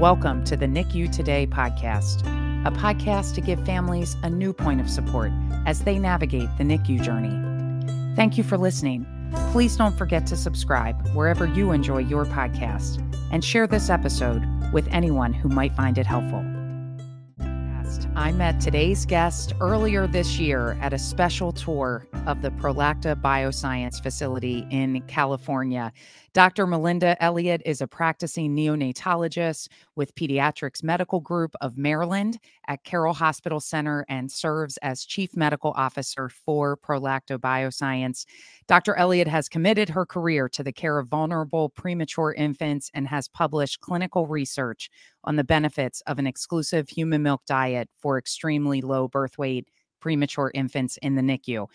Welcome 0.00 0.44
to 0.44 0.56
the 0.56 0.64
NICU 0.64 1.12
Today 1.14 1.46
podcast, 1.46 2.20
a 2.66 2.70
podcast 2.70 3.34
to 3.34 3.42
give 3.42 3.62
families 3.66 4.16
a 4.22 4.30
new 4.30 4.54
point 4.54 4.80
of 4.80 4.88
support 4.88 5.30
as 5.66 5.80
they 5.80 5.98
navigate 5.98 6.48
the 6.56 6.64
NICU 6.64 7.02
journey. 7.02 8.16
Thank 8.16 8.38
you 8.38 8.42
for 8.42 8.56
listening. 8.56 9.04
Please 9.52 9.76
don't 9.76 9.94
forget 9.98 10.26
to 10.28 10.38
subscribe 10.38 11.06
wherever 11.08 11.46
you 11.46 11.72
enjoy 11.72 11.98
your 11.98 12.24
podcast 12.24 12.98
and 13.30 13.44
share 13.44 13.66
this 13.66 13.90
episode 13.90 14.42
with 14.72 14.88
anyone 14.88 15.34
who 15.34 15.50
might 15.50 15.76
find 15.76 15.98
it 15.98 16.06
helpful. 16.06 16.42
I 18.16 18.32
met 18.32 18.60
today's 18.60 19.06
guest 19.06 19.54
earlier 19.60 20.08
this 20.08 20.38
year 20.38 20.76
at 20.80 20.92
a 20.92 20.98
special 20.98 21.52
tour 21.52 22.06
of 22.26 22.42
the 22.42 22.50
Prolacta 22.50 23.14
Bioscience 23.14 24.02
facility 24.02 24.66
in 24.70 25.00
California. 25.02 25.92
Dr. 26.32 26.66
Melinda 26.66 27.20
Elliott 27.22 27.62
is 27.64 27.80
a 27.80 27.88
practicing 27.88 28.54
neonatologist 28.54 29.68
with 29.96 30.14
Pediatrics 30.14 30.82
Medical 30.82 31.20
Group 31.20 31.54
of 31.60 31.76
Maryland 31.76 32.38
at 32.68 32.84
Carroll 32.84 33.14
Hospital 33.14 33.58
Center 33.58 34.04
and 34.08 34.30
serves 34.30 34.76
as 34.78 35.04
Chief 35.04 35.36
Medical 35.36 35.72
Officer 35.76 36.28
for 36.28 36.76
Prolacta 36.76 37.38
Bioscience. 37.38 38.26
Dr. 38.68 38.94
Elliott 38.94 39.26
has 39.26 39.48
committed 39.48 39.88
her 39.88 40.06
career 40.06 40.48
to 40.50 40.62
the 40.62 40.72
care 40.72 40.98
of 40.98 41.08
vulnerable 41.08 41.68
premature 41.68 42.32
infants 42.32 42.90
and 42.94 43.08
has 43.08 43.26
published 43.26 43.80
clinical 43.80 44.28
research 44.28 44.88
on 45.24 45.36
the 45.36 45.44
benefits 45.44 46.00
of 46.02 46.18
an 46.18 46.26
exclusive 46.26 46.88
human 46.88 47.22
milk 47.22 47.42
diet 47.46 47.88
for 48.00 48.18
extremely 48.18 48.80
low 48.80 49.08
birth 49.08 49.38
weight 49.38 49.68
premature 50.00 50.50
infants 50.54 50.98
in 51.02 51.14
the 51.14 51.22
NICU. 51.22 51.66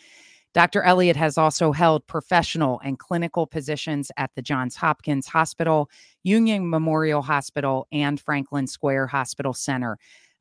Dr. 0.54 0.84
Elliott 0.84 1.18
has 1.18 1.38
also 1.38 1.74
held 1.74 2.08
professional 2.08 2.80
and 2.82 2.98
clinical 2.98 3.46
positions 3.46 4.10
at 4.16 4.32
the 4.36 4.42
Johns 4.42 4.78
Hopkins 4.78 5.28
Hospital, 5.28 5.90
Union 6.24 6.70
Memorial 6.70 7.22
Hospital, 7.22 7.88
and 7.92 8.22
Franklin 8.22 8.66
Square 8.66 9.08
Hospital 9.08 9.54
Center. 9.54 9.98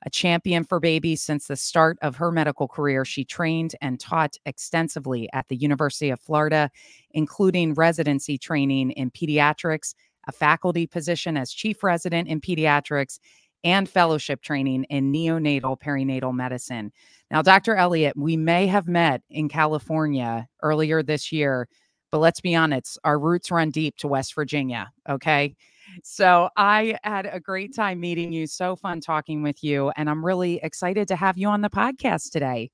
A 0.07 0.11
champion 0.11 0.63
for 0.63 0.79
babies 0.79 1.21
since 1.21 1.49
the 1.49 1.57
start 1.57 1.99
of 2.01 2.15
her 2.15 2.31
medical 2.31 2.69
career, 2.69 3.05
she 3.05 3.25
trained 3.25 3.75
and 3.81 3.99
taught 3.99 4.37
extensively 4.47 5.29
at 5.33 5.49
the 5.49 5.57
University 5.57 6.11
of 6.11 6.21
Florida, 6.21 6.71
including 7.11 7.75
residency 7.75 8.39
training 8.39 8.93
in 8.93 9.11
pediatrics, 9.11 9.95
a 10.29 10.33
faculty 10.33 10.87
position 10.87 11.37
as 11.37 11.53
chief 11.53 11.83
resident 11.83 12.29
in 12.29 12.41
pediatrics, 12.41 13.19
and 13.65 13.89
fellowship 13.89 14.43
training 14.43 14.85
in 14.85 15.13
neonatal 15.13 15.81
perinatal 15.81 16.35
medicine. 16.35 16.93
Now, 17.31 17.43
Dr. 17.43 17.75
Elliott, 17.75 18.17
we 18.17 18.37
may 18.37 18.67
have 18.67 18.87
met 18.87 19.23
in 19.31 19.49
California 19.49 20.47
earlier 20.63 21.03
this 21.03 21.33
year, 21.33 21.67
but 22.13 22.19
let's 22.19 22.41
be 22.41 22.55
honest, 22.55 22.99
our 23.03 23.19
roots 23.19 23.51
run 23.51 23.71
deep 23.71 23.97
to 23.97 24.09
West 24.09 24.35
Virginia. 24.35 24.93
Okay. 25.09 25.57
So 26.03 26.49
I 26.57 26.99
had 27.03 27.27
a 27.27 27.41
great 27.41 27.75
time 27.75 28.01
meeting 28.01 28.33
you. 28.33 28.47
So 28.47 28.77
fun 28.77 29.01
talking 29.01 29.43
with 29.43 29.63
you. 29.65 29.91
And 29.97 30.09
I'm 30.09 30.25
really 30.25 30.61
excited 30.63 31.09
to 31.09 31.17
have 31.17 31.39
you 31.39 31.49
on 31.49 31.61
the 31.61 31.71
podcast 31.71 32.31
today. 32.31 32.71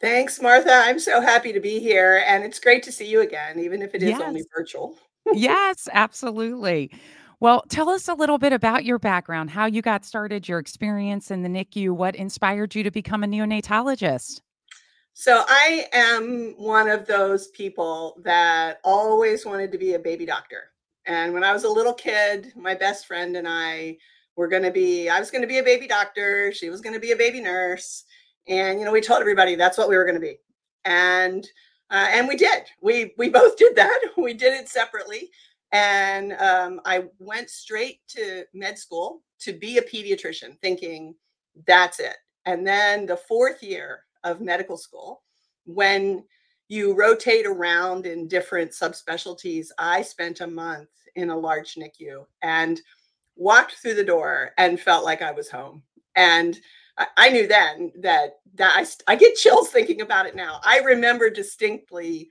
Thanks, 0.00 0.40
Martha. 0.40 0.72
I'm 0.72 0.98
so 0.98 1.20
happy 1.20 1.52
to 1.52 1.60
be 1.60 1.80
here. 1.80 2.22
And 2.26 2.44
it's 2.44 2.60
great 2.60 2.84
to 2.84 2.92
see 2.92 3.06
you 3.06 3.20
again, 3.20 3.58
even 3.58 3.82
if 3.82 3.94
it 3.94 4.02
is 4.02 4.10
yes. 4.10 4.22
only 4.22 4.44
virtual. 4.56 4.96
yes, 5.34 5.88
absolutely. 5.92 6.92
Well, 7.40 7.62
tell 7.68 7.88
us 7.88 8.08
a 8.08 8.14
little 8.14 8.38
bit 8.38 8.52
about 8.52 8.84
your 8.84 8.98
background, 8.98 9.50
how 9.50 9.66
you 9.66 9.80
got 9.80 10.04
started, 10.04 10.48
your 10.48 10.58
experience 10.58 11.30
in 11.30 11.42
the 11.42 11.48
NICU, 11.48 11.92
what 11.92 12.16
inspired 12.16 12.74
you 12.74 12.82
to 12.82 12.90
become 12.90 13.22
a 13.22 13.28
neonatologist. 13.28 14.40
So, 15.14 15.44
I 15.48 15.86
am 15.92 16.54
one 16.56 16.88
of 16.88 17.06
those 17.06 17.48
people 17.48 18.20
that 18.24 18.80
always 18.82 19.46
wanted 19.46 19.70
to 19.72 19.78
be 19.78 19.94
a 19.94 19.98
baby 19.98 20.26
doctor. 20.26 20.70
And 21.06 21.32
when 21.32 21.44
I 21.44 21.52
was 21.52 21.64
a 21.64 21.68
little 21.68 21.94
kid, 21.94 22.52
my 22.56 22.74
best 22.74 23.06
friend 23.06 23.36
and 23.36 23.46
I 23.48 23.98
were 24.36 24.48
going 24.48 24.62
to 24.62 24.70
be, 24.70 25.08
I 25.08 25.18
was 25.18 25.30
going 25.30 25.42
to 25.42 25.48
be 25.48 25.58
a 25.58 25.64
baby 25.64 25.86
doctor. 25.86 26.52
She 26.52 26.70
was 26.70 26.80
going 26.80 26.94
to 26.94 27.00
be 27.00 27.12
a 27.12 27.16
baby 27.16 27.40
nurse. 27.40 28.04
And, 28.46 28.78
you 28.78 28.84
know, 28.84 28.92
we 28.92 29.00
told 29.00 29.20
everybody 29.20 29.54
that's 29.54 29.78
what 29.78 29.88
we 29.88 29.96
were 29.96 30.04
going 30.04 30.14
to 30.14 30.20
be. 30.20 30.38
And, 30.84 31.46
uh, 31.90 32.06
and 32.10 32.28
we 32.28 32.36
did. 32.36 32.64
We 32.80 33.14
we 33.16 33.28
both 33.28 33.56
did 33.56 33.76
that. 33.76 33.98
We 34.16 34.34
did 34.34 34.52
it 34.52 34.68
separately. 34.68 35.30
And 35.72 36.32
um, 36.34 36.80
I 36.84 37.04
went 37.18 37.50
straight 37.50 38.00
to 38.08 38.44
med 38.54 38.78
school 38.78 39.22
to 39.40 39.52
be 39.52 39.78
a 39.78 39.82
pediatrician, 39.82 40.58
thinking 40.60 41.14
that's 41.66 42.00
it. 42.00 42.16
And 42.46 42.66
then 42.66 43.06
the 43.06 43.16
fourth 43.16 43.62
year 43.62 44.04
of 44.24 44.40
medical 44.40 44.76
school, 44.76 45.22
when 45.64 46.24
you 46.68 46.94
rotate 46.94 47.46
around 47.46 48.06
in 48.06 48.28
different 48.28 48.70
subspecialties, 48.70 49.68
I 49.78 50.02
spent 50.02 50.40
a 50.40 50.46
month 50.46 50.88
in 51.16 51.30
a 51.30 51.38
large 51.38 51.74
NICU 51.74 52.24
and 52.42 52.80
walked 53.36 53.72
through 53.76 53.94
the 53.94 54.04
door 54.04 54.52
and 54.58 54.80
felt 54.80 55.04
like 55.04 55.22
I 55.22 55.32
was 55.32 55.50
home. 55.50 55.82
And 56.16 56.58
I, 57.16 57.28
knew 57.30 57.46
then 57.46 57.92
that 58.00 58.40
that 58.56 58.74
I, 58.76 59.12
I 59.12 59.14
get 59.14 59.36
chills 59.36 59.68
thinking 59.70 60.00
about 60.00 60.26
it 60.26 60.34
now. 60.34 60.60
I 60.64 60.80
remember 60.80 61.30
distinctly 61.30 62.30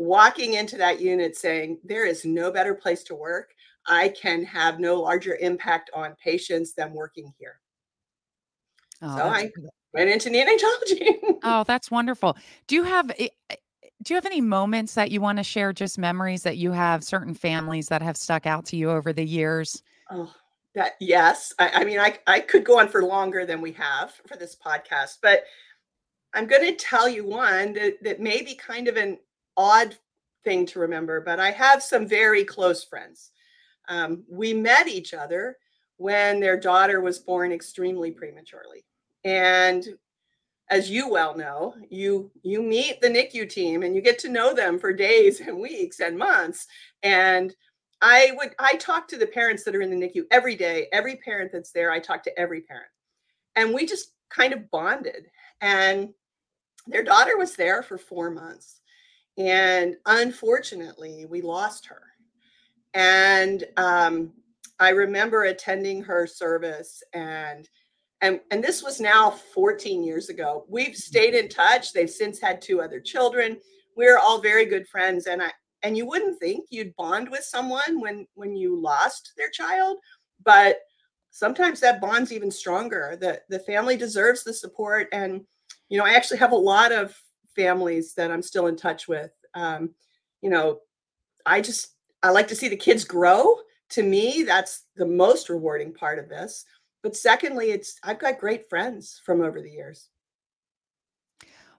walking 0.00 0.54
into 0.54 0.78
that 0.78 0.98
unit 0.98 1.36
saying, 1.36 1.78
there 1.84 2.06
is 2.06 2.24
no 2.24 2.50
better 2.50 2.74
place 2.74 3.02
to 3.04 3.14
work. 3.14 3.52
I 3.86 4.08
can 4.08 4.42
have 4.44 4.80
no 4.80 4.98
larger 4.98 5.36
impact 5.36 5.90
on 5.94 6.16
patients 6.24 6.72
than 6.72 6.94
working 6.94 7.34
here. 7.38 7.60
Oh, 9.02 9.14
so 9.14 9.24
I 9.24 9.50
went 9.92 10.08
into 10.08 10.30
neonatology. 10.30 11.18
oh, 11.42 11.64
that's 11.64 11.90
wonderful. 11.90 12.38
Do 12.66 12.76
you 12.76 12.84
have 12.84 13.08
do 13.16 14.14
you 14.14 14.14
have 14.14 14.24
any 14.24 14.40
moments 14.40 14.94
that 14.94 15.10
you 15.10 15.20
want 15.20 15.36
to 15.36 15.44
share 15.44 15.74
just 15.74 15.98
memories 15.98 16.44
that 16.44 16.56
you 16.56 16.72
have 16.72 17.04
certain 17.04 17.34
families 17.34 17.88
that 17.88 18.00
have 18.00 18.16
stuck 18.16 18.46
out 18.46 18.64
to 18.66 18.76
you 18.76 18.90
over 18.90 19.12
the 19.12 19.24
years? 19.24 19.82
Oh, 20.10 20.32
that 20.74 20.92
yes. 20.98 21.52
I, 21.58 21.70
I 21.74 21.84
mean 21.84 22.00
I 22.00 22.18
I 22.26 22.40
could 22.40 22.64
go 22.64 22.78
on 22.78 22.88
for 22.88 23.02
longer 23.02 23.44
than 23.44 23.60
we 23.60 23.72
have 23.72 24.14
for 24.26 24.38
this 24.38 24.56
podcast, 24.56 25.18
but 25.20 25.44
I'm 26.32 26.46
going 26.46 26.64
to 26.64 26.76
tell 26.76 27.08
you 27.08 27.26
one 27.26 27.72
that, 27.74 28.02
that 28.02 28.20
may 28.20 28.42
be 28.42 28.54
kind 28.54 28.86
of 28.86 28.96
an 28.96 29.18
odd 29.56 29.96
thing 30.44 30.66
to 30.66 30.80
remember, 30.80 31.20
but 31.20 31.40
I 31.40 31.50
have 31.50 31.82
some 31.82 32.06
very 32.06 32.44
close 32.44 32.84
friends. 32.84 33.30
Um, 33.88 34.24
we 34.28 34.54
met 34.54 34.88
each 34.88 35.14
other 35.14 35.56
when 35.96 36.40
their 36.40 36.58
daughter 36.58 37.00
was 37.00 37.18
born 37.18 37.52
extremely 37.52 38.10
prematurely. 38.10 38.84
And 39.24 39.86
as 40.70 40.88
you 40.88 41.08
well 41.08 41.36
know, 41.36 41.74
you 41.90 42.30
you 42.42 42.62
meet 42.62 43.00
the 43.00 43.08
NICU 43.08 43.50
team 43.50 43.82
and 43.82 43.94
you 43.94 44.00
get 44.00 44.18
to 44.20 44.28
know 44.28 44.54
them 44.54 44.78
for 44.78 44.92
days 44.92 45.40
and 45.40 45.58
weeks 45.58 46.00
and 46.00 46.16
months. 46.16 46.66
And 47.02 47.54
I 48.00 48.32
would 48.36 48.54
I 48.58 48.74
talk 48.76 49.08
to 49.08 49.18
the 49.18 49.26
parents 49.26 49.64
that 49.64 49.74
are 49.74 49.82
in 49.82 49.90
the 49.90 50.08
NICU 50.08 50.24
every 50.30 50.54
day. 50.54 50.86
Every 50.92 51.16
parent 51.16 51.52
that's 51.52 51.72
there, 51.72 51.90
I 51.90 51.98
talk 51.98 52.22
to 52.22 52.38
every 52.38 52.62
parent. 52.62 52.88
And 53.56 53.74
we 53.74 53.84
just 53.84 54.12
kind 54.30 54.52
of 54.52 54.70
bonded. 54.70 55.26
And 55.60 56.10
their 56.86 57.02
daughter 57.02 57.36
was 57.36 57.56
there 57.56 57.82
for 57.82 57.98
four 57.98 58.30
months. 58.30 58.79
And 59.38 59.96
unfortunately, 60.06 61.26
we 61.26 61.40
lost 61.42 61.86
her. 61.86 62.02
And 62.94 63.64
um, 63.76 64.32
I 64.80 64.90
remember 64.90 65.44
attending 65.44 66.02
her 66.02 66.26
service 66.26 67.02
and 67.12 67.68
and 68.22 68.40
and 68.50 68.62
this 68.62 68.82
was 68.82 69.00
now 69.00 69.30
14 69.30 70.02
years 70.02 70.28
ago. 70.28 70.64
We've 70.68 70.96
stayed 70.96 71.34
in 71.34 71.48
touch. 71.48 71.92
They've 71.92 72.10
since 72.10 72.38
had 72.40 72.60
two 72.60 72.82
other 72.82 73.00
children. 73.00 73.58
We're 73.96 74.18
all 74.18 74.40
very 74.40 74.66
good 74.66 74.88
friends 74.88 75.26
and 75.26 75.42
I 75.42 75.52
and 75.82 75.96
you 75.96 76.06
wouldn't 76.06 76.38
think 76.38 76.66
you'd 76.70 76.96
bond 76.96 77.30
with 77.30 77.44
someone 77.44 78.00
when 78.00 78.26
when 78.34 78.56
you 78.56 78.78
lost 78.78 79.32
their 79.36 79.50
child, 79.50 79.98
but 80.44 80.78
sometimes 81.30 81.80
that 81.80 82.00
bond's 82.00 82.32
even 82.32 82.50
stronger. 82.50 83.16
The 83.20 83.40
the 83.48 83.60
family 83.60 83.96
deserves 83.96 84.44
the 84.44 84.52
support 84.52 85.08
and 85.12 85.42
you 85.88 85.98
know, 85.98 86.04
I 86.04 86.12
actually 86.12 86.38
have 86.38 86.52
a 86.52 86.56
lot 86.56 86.92
of 86.92 87.14
families 87.54 88.14
that 88.14 88.30
I'm 88.30 88.42
still 88.42 88.66
in 88.66 88.76
touch 88.76 89.08
with. 89.08 89.32
Um, 89.54 89.90
you 90.42 90.50
know, 90.50 90.80
I 91.46 91.60
just 91.60 91.94
I 92.22 92.30
like 92.30 92.48
to 92.48 92.56
see 92.56 92.68
the 92.68 92.76
kids 92.76 93.04
grow. 93.04 93.56
To 93.90 94.02
me, 94.02 94.44
that's 94.44 94.84
the 94.96 95.06
most 95.06 95.48
rewarding 95.48 95.92
part 95.92 96.18
of 96.18 96.28
this. 96.28 96.64
But 97.02 97.16
secondly, 97.16 97.70
it's 97.70 97.98
I've 98.04 98.18
got 98.18 98.38
great 98.38 98.68
friends 98.68 99.20
from 99.24 99.40
over 99.40 99.60
the 99.60 99.70
years. 99.70 100.08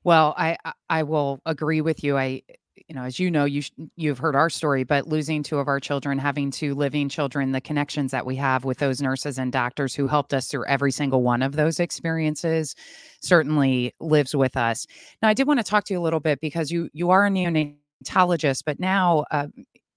Well, 0.04 0.34
I 0.38 0.58
I 0.90 1.04
will 1.04 1.42
agree 1.46 1.82
with 1.82 2.04
you. 2.04 2.18
I 2.18 2.42
you 2.88 2.96
know, 2.96 3.04
as 3.04 3.20
you 3.20 3.32
know, 3.32 3.46
you 3.46 3.62
you've 3.96 4.18
heard 4.18 4.36
our 4.36 4.50
story, 4.50 4.84
but 4.84 5.08
losing 5.08 5.44
two 5.44 5.60
of 5.60 5.68
our 5.68 5.80
children, 5.80 6.18
having 6.18 6.52
two 6.52 6.76
living 6.76 7.10
children, 7.10 7.52
the 7.52 7.62
connections 7.62 8.12
that 8.12 8.26
we 8.26 8.36
have 8.36 8.64
with 8.66 8.78
those 8.80 9.02
nurses 9.02 9.38
and 9.38 9.52
doctors 9.52 9.96
who 9.96 10.08
helped 10.08 10.34
us 10.34 10.48
through 10.48 10.66
every 10.66 10.92
single 10.92 11.24
one 11.24 11.42
of 11.42 11.56
those 11.56 11.80
experiences 11.80 12.76
certainly 13.22 13.94
lives 14.00 14.36
with 14.36 14.58
us. 14.58 14.88
Now, 15.22 15.30
I 15.30 15.34
did 15.34 15.48
want 15.48 15.60
to 15.60 15.64
talk 15.64 15.86
to 15.86 15.94
you 15.94 16.00
a 16.00 16.04
little 16.04 16.20
bit 16.20 16.40
because 16.42 16.72
you 16.72 16.90
you 16.94 17.10
are 17.12 17.26
a 17.26 17.30
neonatologist, 17.30 18.64
but 18.66 18.80
now 18.80 19.26
uh, 19.32 19.48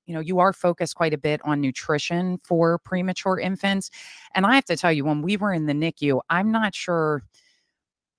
you 0.07 0.15
know 0.15 0.21
you 0.21 0.39
are 0.39 0.53
focused 0.53 0.95
quite 0.95 1.15
a 1.15 1.19
bit 1.19 1.41
on 1.45 1.61
nutrition 1.61 2.39
for 2.45 2.79
premature 2.79 3.39
infants, 3.39 3.91
and 4.35 4.47
I 4.47 4.55
have 4.55 4.65
to 4.67 4.77
tell 4.77 4.93
you, 4.93 5.05
when 5.05 5.23
we 5.23 5.37
were 5.37 5.53
in 5.53 5.67
the 5.67 5.75
NICU, 5.75 6.21
I'm 6.31 6.53
not 6.53 6.75
sure 6.75 7.23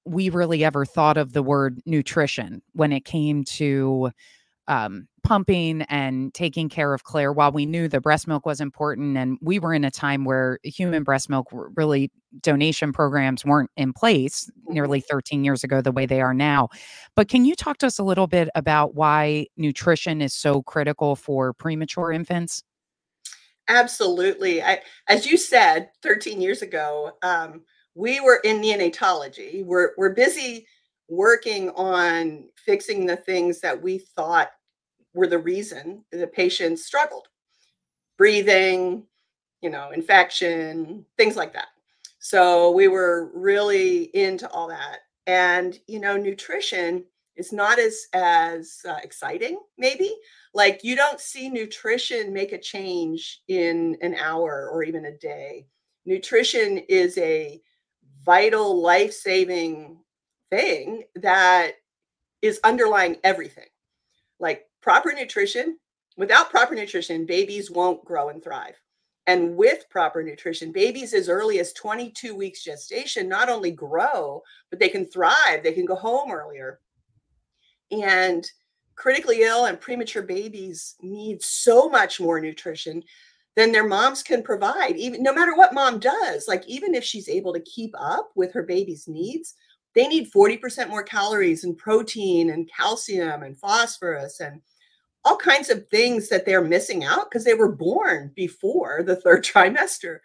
we 0.05 0.29
really 0.29 0.63
ever 0.63 0.85
thought 0.85 1.17
of 1.17 1.33
the 1.33 1.43
word 1.43 1.81
nutrition 1.85 2.61
when 2.73 2.91
it 2.91 3.05
came 3.05 3.43
to 3.43 4.11
um, 4.67 5.07
pumping 5.23 5.83
and 5.83 6.33
taking 6.33 6.69
care 6.69 6.93
of 6.93 7.03
Claire 7.03 7.33
while 7.33 7.51
we 7.51 7.65
knew 7.65 7.87
the 7.87 8.01
breast 8.01 8.27
milk 8.27 8.45
was 8.45 8.61
important. 8.61 9.17
And 9.17 9.37
we 9.41 9.59
were 9.59 9.73
in 9.73 9.83
a 9.83 9.91
time 9.91 10.25
where 10.25 10.59
human 10.63 11.03
breast 11.03 11.29
milk 11.29 11.47
really 11.75 12.11
donation 12.41 12.91
programs 12.91 13.45
weren't 13.45 13.71
in 13.77 13.93
place 13.93 14.49
Mm-hmm. 14.65 14.73
nearly 14.73 14.99
13 14.99 15.43
years 15.43 15.63
ago 15.63 15.81
the 15.81 15.91
way 15.91 16.05
they 16.05 16.21
are 16.21 16.33
now. 16.33 16.69
But 17.15 17.27
can 17.27 17.45
you 17.45 17.55
talk 17.55 17.77
to 17.79 17.87
us 17.87 17.99
a 17.99 18.03
little 18.03 18.27
bit 18.27 18.49
about 18.55 18.95
why 18.95 19.47
nutrition 19.57 20.21
is 20.21 20.33
so 20.33 20.63
critical 20.63 21.15
for 21.15 21.53
premature 21.53 22.11
infants? 22.11 22.63
Absolutely. 23.67 24.61
I, 24.61 24.81
as 25.07 25.25
you 25.25 25.37
said, 25.37 25.89
13 26.01 26.41
years 26.41 26.61
ago, 26.61 27.11
um, 27.21 27.61
we 27.93 28.19
were 28.19 28.41
in 28.43 28.61
neonatology. 28.61 29.63
We're, 29.63 29.91
we're 29.97 30.13
busy 30.13 30.67
working 31.07 31.69
on 31.71 32.45
fixing 32.55 33.05
the 33.05 33.15
things 33.15 33.59
that 33.61 33.81
we 33.81 33.99
thought 33.99 34.51
were 35.13 35.27
the 35.27 35.37
reason 35.37 36.03
the 36.11 36.27
patients 36.27 36.85
struggled 36.85 37.27
breathing, 38.17 39.03
you 39.61 39.69
know, 39.69 39.91
infection, 39.91 41.05
things 41.17 41.35
like 41.35 41.53
that. 41.53 41.67
So 42.19 42.71
we 42.71 42.87
were 42.87 43.29
really 43.33 44.03
into 44.15 44.49
all 44.49 44.69
that. 44.69 44.99
And, 45.27 45.77
you 45.87 45.99
know, 45.99 46.17
nutrition 46.17 47.03
is 47.35 47.51
not 47.51 47.79
as 47.79 48.07
as 48.13 48.79
uh, 48.87 48.97
exciting 49.03 49.59
maybe 49.77 50.15
like 50.53 50.83
you 50.83 50.95
don't 50.95 51.19
see 51.19 51.49
nutrition 51.49 52.33
make 52.33 52.53
a 52.53 52.57
change 52.57 53.41
in 53.47 53.97
an 54.01 54.15
hour 54.15 54.69
or 54.71 54.83
even 54.83 55.05
a 55.05 55.17
day 55.17 55.67
nutrition 56.05 56.77
is 56.89 57.17
a 57.17 57.61
vital 58.23 58.81
life-saving 58.81 59.97
thing 60.49 61.03
that 61.15 61.73
is 62.41 62.59
underlying 62.63 63.17
everything. 63.23 63.67
Like 64.39 64.65
proper 64.81 65.13
nutrition 65.13 65.77
without 66.17 66.49
proper 66.49 66.75
nutrition 66.75 67.25
babies 67.25 67.71
won't 67.71 68.05
grow 68.05 68.29
and 68.29 68.43
thrive. 68.43 68.75
And 69.27 69.57
with 69.57 69.89
proper 69.89 70.21
nutrition 70.21 70.71
babies 70.71 71.13
as 71.13 71.29
early 71.29 71.59
as 71.59 71.73
22 71.73 72.35
weeks 72.35 72.63
gestation 72.63 73.27
not 73.27 73.49
only 73.49 73.71
grow 73.71 74.41
but 74.69 74.79
they 74.79 74.89
can 74.89 75.05
thrive. 75.05 75.63
They 75.63 75.73
can 75.73 75.85
go 75.85 75.95
home 75.95 76.31
earlier. 76.31 76.79
And 77.91 78.45
critically 78.95 79.41
ill 79.41 79.65
and 79.65 79.81
premature 79.81 80.23
babies 80.23 80.95
need 81.01 81.41
so 81.43 81.89
much 81.89 82.19
more 82.19 82.39
nutrition 82.39 83.03
than 83.55 83.71
their 83.71 83.87
moms 83.87 84.21
can 84.21 84.43
provide 84.43 84.97
even 84.97 85.23
no 85.23 85.33
matter 85.33 85.55
what 85.55 85.73
mom 85.73 85.99
does. 85.99 86.47
Like 86.47 86.65
even 86.67 86.93
if 86.93 87.03
she's 87.03 87.29
able 87.29 87.53
to 87.53 87.59
keep 87.61 87.93
up 87.97 88.31
with 88.35 88.53
her 88.53 88.63
baby's 88.63 89.07
needs 89.07 89.55
they 89.95 90.07
need 90.07 90.31
40% 90.31 90.89
more 90.89 91.03
calories 91.03 91.63
and 91.63 91.77
protein 91.77 92.49
and 92.49 92.69
calcium 92.75 93.43
and 93.43 93.57
phosphorus 93.57 94.39
and 94.39 94.61
all 95.23 95.37
kinds 95.37 95.69
of 95.69 95.87
things 95.87 96.29
that 96.29 96.45
they're 96.45 96.63
missing 96.63 97.03
out 97.03 97.29
because 97.29 97.43
they 97.43 97.53
were 97.55 97.71
born 97.71 98.31
before 98.35 99.01
the 99.03 99.15
third 99.15 99.43
trimester 99.51 100.19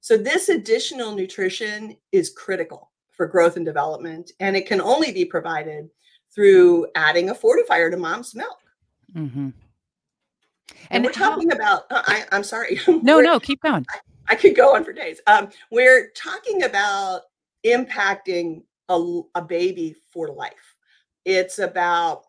so 0.00 0.16
this 0.16 0.48
additional 0.48 1.16
nutrition 1.16 1.96
is 2.12 2.30
critical 2.30 2.92
for 3.10 3.26
growth 3.26 3.56
and 3.56 3.64
development 3.66 4.30
and 4.38 4.56
it 4.56 4.66
can 4.66 4.80
only 4.80 5.10
be 5.10 5.24
provided 5.24 5.88
through 6.32 6.86
adding 6.94 7.30
a 7.30 7.34
fortifier 7.34 7.90
to 7.90 7.96
mom's 7.96 8.34
milk. 8.34 8.58
Mm-hmm. 9.16 9.48
And, 9.48 9.54
And 10.90 11.04
we're 11.04 11.12
how- 11.14 11.30
talking 11.30 11.50
about, 11.50 11.90
uh, 11.90 12.02
I, 12.06 12.24
I'm 12.30 12.44
sorry. 12.44 12.78
No, 13.02 13.20
no, 13.20 13.40
keep 13.40 13.62
going. 13.62 13.86
I 14.28 14.34
could 14.34 14.54
go 14.54 14.74
on 14.76 14.84
for 14.84 14.92
days. 14.92 15.20
Um, 15.26 15.48
we're 15.72 16.10
talking 16.10 16.62
about 16.64 17.22
impacting 17.64 18.62
a, 18.88 19.20
a 19.34 19.42
baby 19.42 19.94
for 20.12 20.28
life. 20.28 20.76
It's 21.24 21.58
about 21.58 22.24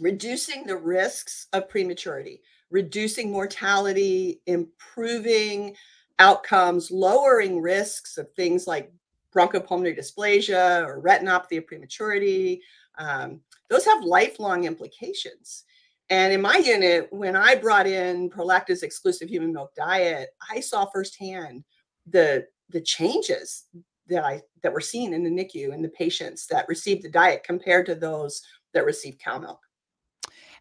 reducing 0.00 0.64
the 0.64 0.76
risks 0.76 1.46
of 1.52 1.68
prematurity, 1.68 2.42
reducing 2.70 3.30
mortality, 3.30 4.40
improving 4.46 5.74
outcomes, 6.18 6.90
lowering 6.90 7.60
risks 7.60 8.18
of 8.18 8.30
things 8.34 8.66
like 8.66 8.92
bronchopulmonary 9.34 9.98
dysplasia 9.98 10.84
or 10.86 11.00
retinopathy 11.00 11.58
of 11.58 11.66
prematurity. 11.66 12.62
Um, 12.98 13.40
those 13.70 13.84
have 13.84 14.02
lifelong 14.02 14.64
implications. 14.64 15.64
And 16.10 16.32
in 16.32 16.40
my 16.40 16.56
unit, 16.56 17.08
when 17.10 17.36
I 17.36 17.54
brought 17.54 17.86
in 17.86 18.30
Prolacta's 18.30 18.82
exclusive 18.82 19.28
human 19.28 19.52
milk 19.52 19.74
diet, 19.74 20.30
I 20.50 20.60
saw 20.60 20.86
firsthand 20.86 21.64
the 22.06 22.46
the 22.70 22.80
changes 22.80 23.64
that 24.08 24.24
I 24.24 24.42
that 24.62 24.72
were 24.72 24.80
seen 24.80 25.12
in 25.12 25.22
the 25.22 25.30
NICU 25.30 25.72
in 25.72 25.82
the 25.82 25.88
patients 25.88 26.46
that 26.48 26.68
received 26.68 27.02
the 27.02 27.10
diet 27.10 27.44
compared 27.44 27.86
to 27.86 27.94
those 27.94 28.42
that 28.74 28.84
received 28.84 29.20
cow 29.20 29.38
milk. 29.38 29.60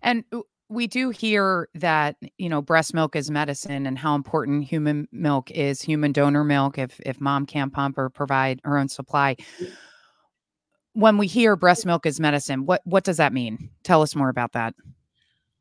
And 0.02 0.24
we 0.70 0.88
do 0.88 1.10
hear 1.10 1.70
that 1.76 2.18
you 2.38 2.50
know 2.50 2.62
breast 2.62 2.94
milk 2.94 3.16
is 3.16 3.32
medicine 3.32 3.86
and 3.86 3.98
how 3.98 4.16
important 4.16 4.66
human 4.66 5.08
milk 5.12 5.50
is 5.52 5.82
human 5.82 6.12
donor 6.12 6.44
milk 6.44 6.78
if 6.78 7.00
if 7.06 7.22
mom 7.22 7.46
can't 7.46 7.72
pump 7.72 7.98
or 7.98 8.10
provide 8.10 8.60
her 8.66 8.78
own 8.78 8.90
supply 8.90 9.34
when 10.92 11.18
we 11.18 11.26
hear 11.26 11.56
breast 11.56 11.86
milk 11.86 12.06
is 12.06 12.20
medicine 12.20 12.66
what 12.66 12.82
what 12.84 13.06
does 13.06 13.16
that 13.16 13.32
mean 13.32 13.70
tell 13.84 14.02
us 14.02 14.14
more 14.14 14.28
about 14.28 14.52
that 14.52 14.76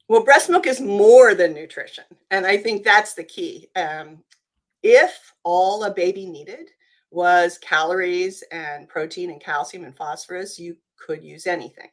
Well, 0.08 0.24
breast 0.24 0.48
milk 0.48 0.66
is 0.66 0.80
more 0.80 1.34
than 1.34 1.52
nutrition. 1.52 2.04
And 2.30 2.46
I 2.46 2.58
think 2.58 2.84
that's 2.84 3.14
the 3.14 3.24
key. 3.24 3.68
Um, 3.74 4.22
if 4.82 5.32
all 5.42 5.82
a 5.84 5.92
baby 5.92 6.26
needed 6.26 6.70
was 7.10 7.58
calories 7.58 8.42
and 8.50 8.88
protein 8.88 9.30
and 9.30 9.40
calcium 9.40 9.84
and 9.84 9.96
phosphorus, 9.96 10.58
you 10.58 10.76
could 10.96 11.22
use 11.22 11.46
anything. 11.46 11.88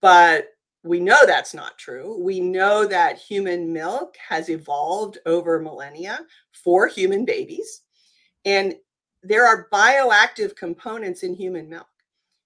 But 0.00 0.48
we 0.82 1.00
know 1.00 1.24
that's 1.26 1.54
not 1.54 1.78
true. 1.78 2.22
We 2.22 2.40
know 2.40 2.86
that 2.86 3.18
human 3.18 3.72
milk 3.72 4.16
has 4.28 4.50
evolved 4.50 5.18
over 5.24 5.58
millennia 5.60 6.20
for 6.52 6.86
human 6.86 7.24
babies. 7.24 7.82
And 8.44 8.74
there 9.22 9.46
are 9.46 9.68
bioactive 9.72 10.54
components 10.54 11.22
in 11.22 11.34
human 11.34 11.68
milk. 11.70 11.86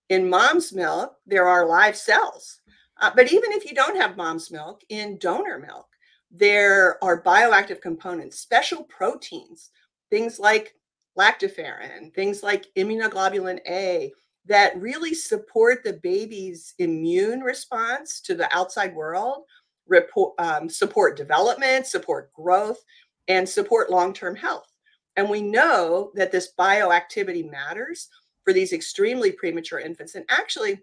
In 0.09 0.31
mom's 0.31 0.73
milk, 0.73 1.17
there 1.27 1.49
are 1.49 1.67
live 1.67 1.97
cells. 1.97 2.61
Uh, 3.01 3.11
but 3.15 3.33
even 3.33 3.53
if 3.53 3.65
you 3.65 3.75
don't 3.75 4.01
have 4.01 4.17
mom's 4.17 4.51
milk, 4.51 4.83
in 4.89 5.19
donor 5.19 5.59
milk, 5.59 5.89
there 6.31 7.03
are 7.03 7.23
bioactive 7.23 7.81
components, 7.81 8.39
special 8.39 8.85
proteins, 8.85 9.71
things 10.11 10.39
like 10.39 10.75
lactoferrin, 11.19 12.13
things 12.15 12.43
like 12.43 12.67
immunoglobulin 12.77 13.59
A, 13.69 14.13
that 14.47 14.81
really 14.81 15.15
support 15.15 15.85
the 15.85 15.95
baby's 15.95 16.75
immune 16.79 17.41
response 17.41 18.21
to 18.23 18.35
the 18.35 18.55
outside 18.57 18.95
world, 18.95 19.45
report, 19.87 20.35
um, 20.39 20.69
support 20.69 21.17
development, 21.17 21.87
support 21.87 22.33
growth, 22.33 22.83
and 23.29 23.49
support 23.49 23.91
long 23.91 24.13
term 24.13 24.35
health. 24.35 24.73
And 25.17 25.29
we 25.29 25.43
know 25.43 26.13
that 26.15 26.33
this 26.33 26.53
bioactivity 26.59 27.51
matters 27.51 28.09
for 28.45 28.53
these 28.53 28.73
extremely 28.73 29.33
premature 29.33 29.81
infants. 29.81 30.15
And 30.15 30.25
actually, 30.31 30.81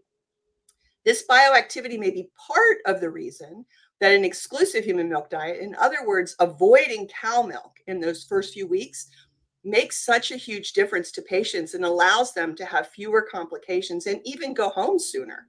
this 1.06 1.24
bioactivity 1.30 1.98
may 1.98 2.12
be 2.12 2.30
part 2.36 2.78
of 2.86 3.00
the 3.00 3.10
reason 3.10 3.66
that 4.02 4.12
an 4.12 4.26
exclusive 4.26 4.84
human 4.84 5.08
milk 5.08 5.30
diet, 5.30 5.62
in 5.62 5.74
other 5.76 6.06
words, 6.06 6.36
avoiding 6.40 7.08
cow 7.08 7.44
milk 7.44 7.78
in 7.88 8.00
those 8.00 8.26
first 8.26 8.54
few 8.54 8.68
weeks, 8.68 9.08
makes 9.66 10.06
such 10.06 10.32
a 10.32 10.38
huge 10.38 10.74
difference 10.74 11.12
to 11.12 11.22
patients 11.22 11.74
and 11.74 11.84
allows 11.84 12.34
them 12.34 12.56
to 12.56 12.66
have 12.66 12.88
fewer 12.88 13.22
complications 13.22 14.06
and 14.08 14.22
even 14.24 14.54
go 14.54 14.70
home 14.70 15.00
sooner. 15.00 15.48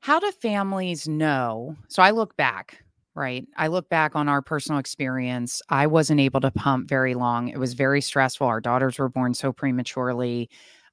how 0.00 0.18
do 0.18 0.32
families 0.32 1.06
know? 1.06 1.76
So 1.88 2.02
i 2.02 2.10
look 2.10 2.36
back 2.36 2.82
right? 3.14 3.46
I 3.56 3.66
look 3.66 3.88
back 3.88 4.16
on 4.16 4.28
our 4.28 4.40
personal 4.40 4.78
experience. 4.78 5.60
I 5.68 5.86
wasn't 5.86 6.20
able 6.20 6.40
to 6.40 6.50
pump 6.50 6.88
very 6.88 7.14
long. 7.14 7.48
It 7.48 7.58
was 7.58 7.74
very 7.74 8.00
stressful. 8.00 8.46
Our 8.46 8.60
daughters 8.60 8.98
were 8.98 9.08
born 9.08 9.34
so 9.34 9.52
prematurely. 9.52 10.48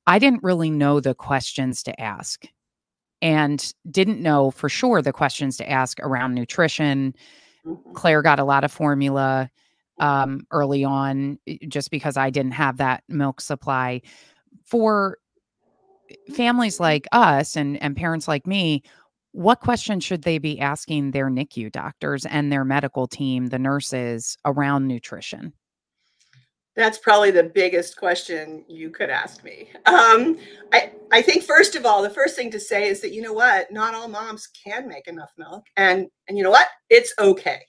I 0.07 0.19
didn't 0.19 0.43
really 0.43 0.69
know 0.69 0.99
the 0.99 1.15
questions 1.15 1.83
to 1.83 1.99
ask 2.01 2.45
and 3.21 3.73
didn't 3.89 4.21
know 4.21 4.51
for 4.51 4.69
sure 4.69 5.01
the 5.01 5.13
questions 5.13 5.57
to 5.57 5.69
ask 5.69 5.99
around 6.01 6.35
nutrition. 6.35 7.15
Mhm. 7.65 7.93
Claire 7.93 8.21
got 8.21 8.39
a 8.39 8.43
lot 8.43 8.63
of 8.63 8.71
formula 8.71 9.49
um, 9.99 10.45
early 10.51 10.83
on 10.83 11.39
eh, 11.47 11.57
just 11.67 11.91
because 11.91 12.17
I 12.17 12.29
didn't 12.29 12.53
have 12.53 12.77
that 12.77 13.03
milk 13.07 13.41
supply. 13.41 14.01
For 14.65 15.17
families 16.33 16.79
like 16.79 17.07
us 17.11 17.55
and, 17.55 17.81
and 17.81 17.95
parents 17.95 18.27
like 18.27 18.47
me, 18.47 18.83
what 19.31 19.59
questions 19.59 20.03
should 20.03 20.23
they 20.23 20.37
be 20.37 20.59
asking 20.59 21.11
their 21.11 21.29
NICU 21.29 21.71
doctors 21.71 22.25
and 22.25 22.51
their 22.51 22.65
medical 22.65 23.07
team, 23.07 23.47
the 23.47 23.59
nurses, 23.59 24.37
around 24.45 24.87
nutrition? 24.87 25.53
That's 26.75 26.97
probably 26.97 27.31
the 27.31 27.43
biggest 27.43 27.97
question 27.97 28.63
you 28.67 28.89
could 28.89 29.09
ask 29.09 29.43
me. 29.43 29.69
Um, 29.85 30.37
I, 30.71 30.93
I 31.11 31.21
think 31.21 31.43
first 31.43 31.75
of 31.75 31.85
all, 31.85 32.01
the 32.01 32.09
first 32.09 32.35
thing 32.35 32.49
to 32.51 32.59
say 32.59 32.87
is 32.87 33.01
that 33.01 33.11
you 33.11 33.21
know 33.21 33.33
what, 33.33 33.71
not 33.71 33.93
all 33.93 34.07
moms 34.07 34.47
can 34.47 34.87
make 34.87 35.07
enough 35.07 35.31
milk, 35.37 35.65
and 35.75 36.07
and 36.27 36.37
you 36.37 36.43
know 36.43 36.51
what, 36.51 36.67
it's 36.89 37.13
okay 37.19 37.59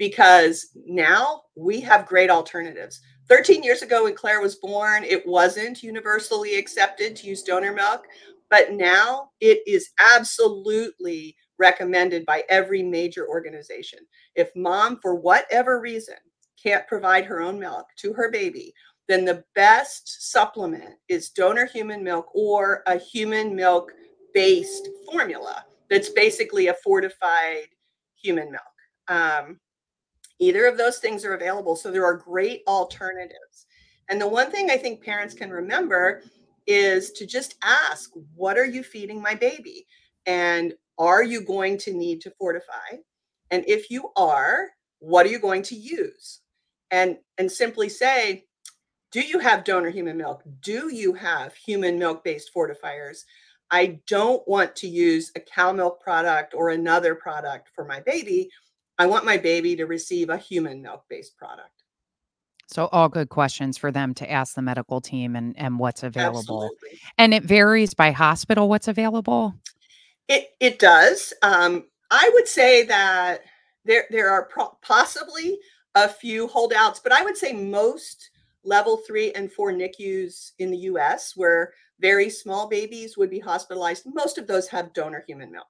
because 0.00 0.70
now 0.86 1.42
we 1.56 1.78
have 1.78 2.06
great 2.06 2.30
alternatives. 2.30 3.02
13 3.28 3.62
years 3.62 3.82
ago, 3.82 4.04
when 4.04 4.14
Claire 4.14 4.40
was 4.40 4.56
born, 4.56 5.04
it 5.04 5.24
wasn't 5.26 5.82
universally 5.82 6.56
accepted 6.56 7.14
to 7.14 7.26
use 7.26 7.42
donor 7.42 7.74
milk, 7.74 8.06
but 8.48 8.72
now 8.72 9.28
it 9.40 9.60
is 9.66 9.90
absolutely 10.16 11.36
recommended 11.58 12.24
by 12.24 12.42
every 12.48 12.82
major 12.82 13.28
organization. 13.28 13.98
If 14.34 14.48
mom, 14.56 14.98
for 15.02 15.16
whatever 15.16 15.80
reason, 15.80 16.16
can't 16.60 16.88
provide 16.88 17.26
her 17.26 17.42
own 17.42 17.60
milk 17.60 17.86
to 17.98 18.14
her 18.14 18.30
baby, 18.30 18.72
then 19.06 19.26
the 19.26 19.44
best 19.54 20.30
supplement 20.32 20.94
is 21.08 21.28
donor 21.28 21.66
human 21.66 22.02
milk 22.02 22.34
or 22.34 22.82
a 22.86 22.96
human 22.96 23.54
milk 23.54 23.92
based 24.32 24.88
formula 25.12 25.66
that's 25.90 26.08
basically 26.08 26.68
a 26.68 26.74
fortified 26.82 27.66
human 28.16 28.50
milk. 28.50 28.62
Um, 29.08 29.58
either 30.40 30.66
of 30.66 30.76
those 30.76 30.98
things 30.98 31.24
are 31.24 31.34
available. 31.34 31.76
So 31.76 31.90
there 31.90 32.04
are 32.04 32.16
great 32.16 32.62
alternatives. 32.66 33.66
And 34.08 34.20
the 34.20 34.26
one 34.26 34.50
thing 34.50 34.70
I 34.70 34.76
think 34.76 35.04
parents 35.04 35.34
can 35.34 35.50
remember 35.50 36.22
is 36.66 37.12
to 37.12 37.26
just 37.26 37.54
ask, 37.62 38.10
what 38.34 38.58
are 38.58 38.66
you 38.66 38.82
feeding 38.82 39.22
my 39.22 39.34
baby? 39.34 39.86
And 40.26 40.74
are 40.98 41.22
you 41.22 41.42
going 41.42 41.78
to 41.78 41.92
need 41.92 42.20
to 42.22 42.30
fortify? 42.32 42.98
And 43.50 43.64
if 43.68 43.90
you 43.90 44.10
are, 44.16 44.68
what 44.98 45.26
are 45.26 45.30
you 45.30 45.38
going 45.38 45.62
to 45.62 45.76
use? 45.76 46.40
And 46.90 47.18
and 47.38 47.50
simply 47.50 47.88
say, 47.88 48.46
do 49.12 49.20
you 49.20 49.38
have 49.38 49.64
donor 49.64 49.90
human 49.90 50.16
milk? 50.16 50.42
Do 50.60 50.92
you 50.94 51.14
have 51.14 51.54
human 51.54 51.98
milk 51.98 52.22
based 52.24 52.50
fortifiers? 52.54 53.24
I 53.70 54.00
don't 54.06 54.46
want 54.48 54.74
to 54.76 54.88
use 54.88 55.30
a 55.36 55.40
cow 55.40 55.72
milk 55.72 56.00
product 56.00 56.54
or 56.54 56.70
another 56.70 57.14
product 57.14 57.70
for 57.74 57.84
my 57.84 58.00
baby. 58.00 58.50
I 59.00 59.06
want 59.06 59.24
my 59.24 59.38
baby 59.38 59.76
to 59.76 59.86
receive 59.86 60.28
a 60.28 60.36
human 60.36 60.82
milk 60.82 61.04
based 61.08 61.38
product. 61.38 61.84
So 62.66 62.90
all 62.92 63.08
good 63.08 63.30
questions 63.30 63.78
for 63.78 63.90
them 63.90 64.12
to 64.14 64.30
ask 64.30 64.54
the 64.54 64.60
medical 64.60 65.00
team 65.00 65.36
and 65.36 65.58
and 65.58 65.78
what's 65.78 66.02
available. 66.02 66.64
Absolutely. 66.64 67.00
And 67.16 67.32
it 67.32 67.42
varies 67.42 67.94
by 67.94 68.10
hospital 68.10 68.68
what's 68.68 68.88
available. 68.88 69.54
It 70.28 70.50
it 70.60 70.78
does. 70.78 71.32
Um, 71.40 71.86
I 72.10 72.30
would 72.34 72.46
say 72.46 72.82
that 72.84 73.40
there 73.86 74.04
there 74.10 74.28
are 74.28 74.44
pro- 74.44 74.76
possibly 74.82 75.58
a 75.94 76.06
few 76.06 76.46
holdouts, 76.46 77.00
but 77.00 77.10
I 77.10 77.24
would 77.24 77.38
say 77.38 77.54
most 77.54 78.28
level 78.64 78.98
three 78.98 79.32
and 79.32 79.50
four 79.50 79.72
NICUs 79.72 80.52
in 80.58 80.70
the 80.70 80.76
U.S. 80.92 81.32
where 81.36 81.72
very 82.00 82.28
small 82.28 82.68
babies 82.68 83.16
would 83.16 83.30
be 83.30 83.38
hospitalized. 83.38 84.04
Most 84.06 84.36
of 84.36 84.46
those 84.46 84.68
have 84.68 84.92
donor 84.92 85.24
human 85.26 85.50
milk. 85.50 85.68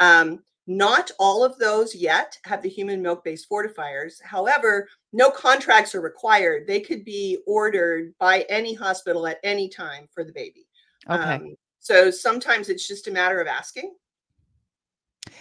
Um, 0.00 0.44
not 0.68 1.10
all 1.18 1.42
of 1.42 1.58
those 1.58 1.94
yet 1.94 2.38
have 2.44 2.62
the 2.62 2.68
human 2.68 3.00
milk 3.00 3.24
based 3.24 3.48
fortifiers. 3.50 4.22
However, 4.22 4.86
no 5.14 5.30
contracts 5.30 5.94
are 5.94 6.02
required. 6.02 6.66
They 6.66 6.80
could 6.80 7.06
be 7.06 7.38
ordered 7.46 8.14
by 8.18 8.44
any 8.50 8.74
hospital 8.74 9.26
at 9.26 9.40
any 9.42 9.70
time 9.70 10.08
for 10.12 10.24
the 10.24 10.32
baby. 10.32 10.68
Okay. 11.08 11.22
Um, 11.22 11.56
so 11.78 12.10
sometimes 12.10 12.68
it's 12.68 12.86
just 12.86 13.08
a 13.08 13.10
matter 13.10 13.40
of 13.40 13.46
asking. 13.46 13.94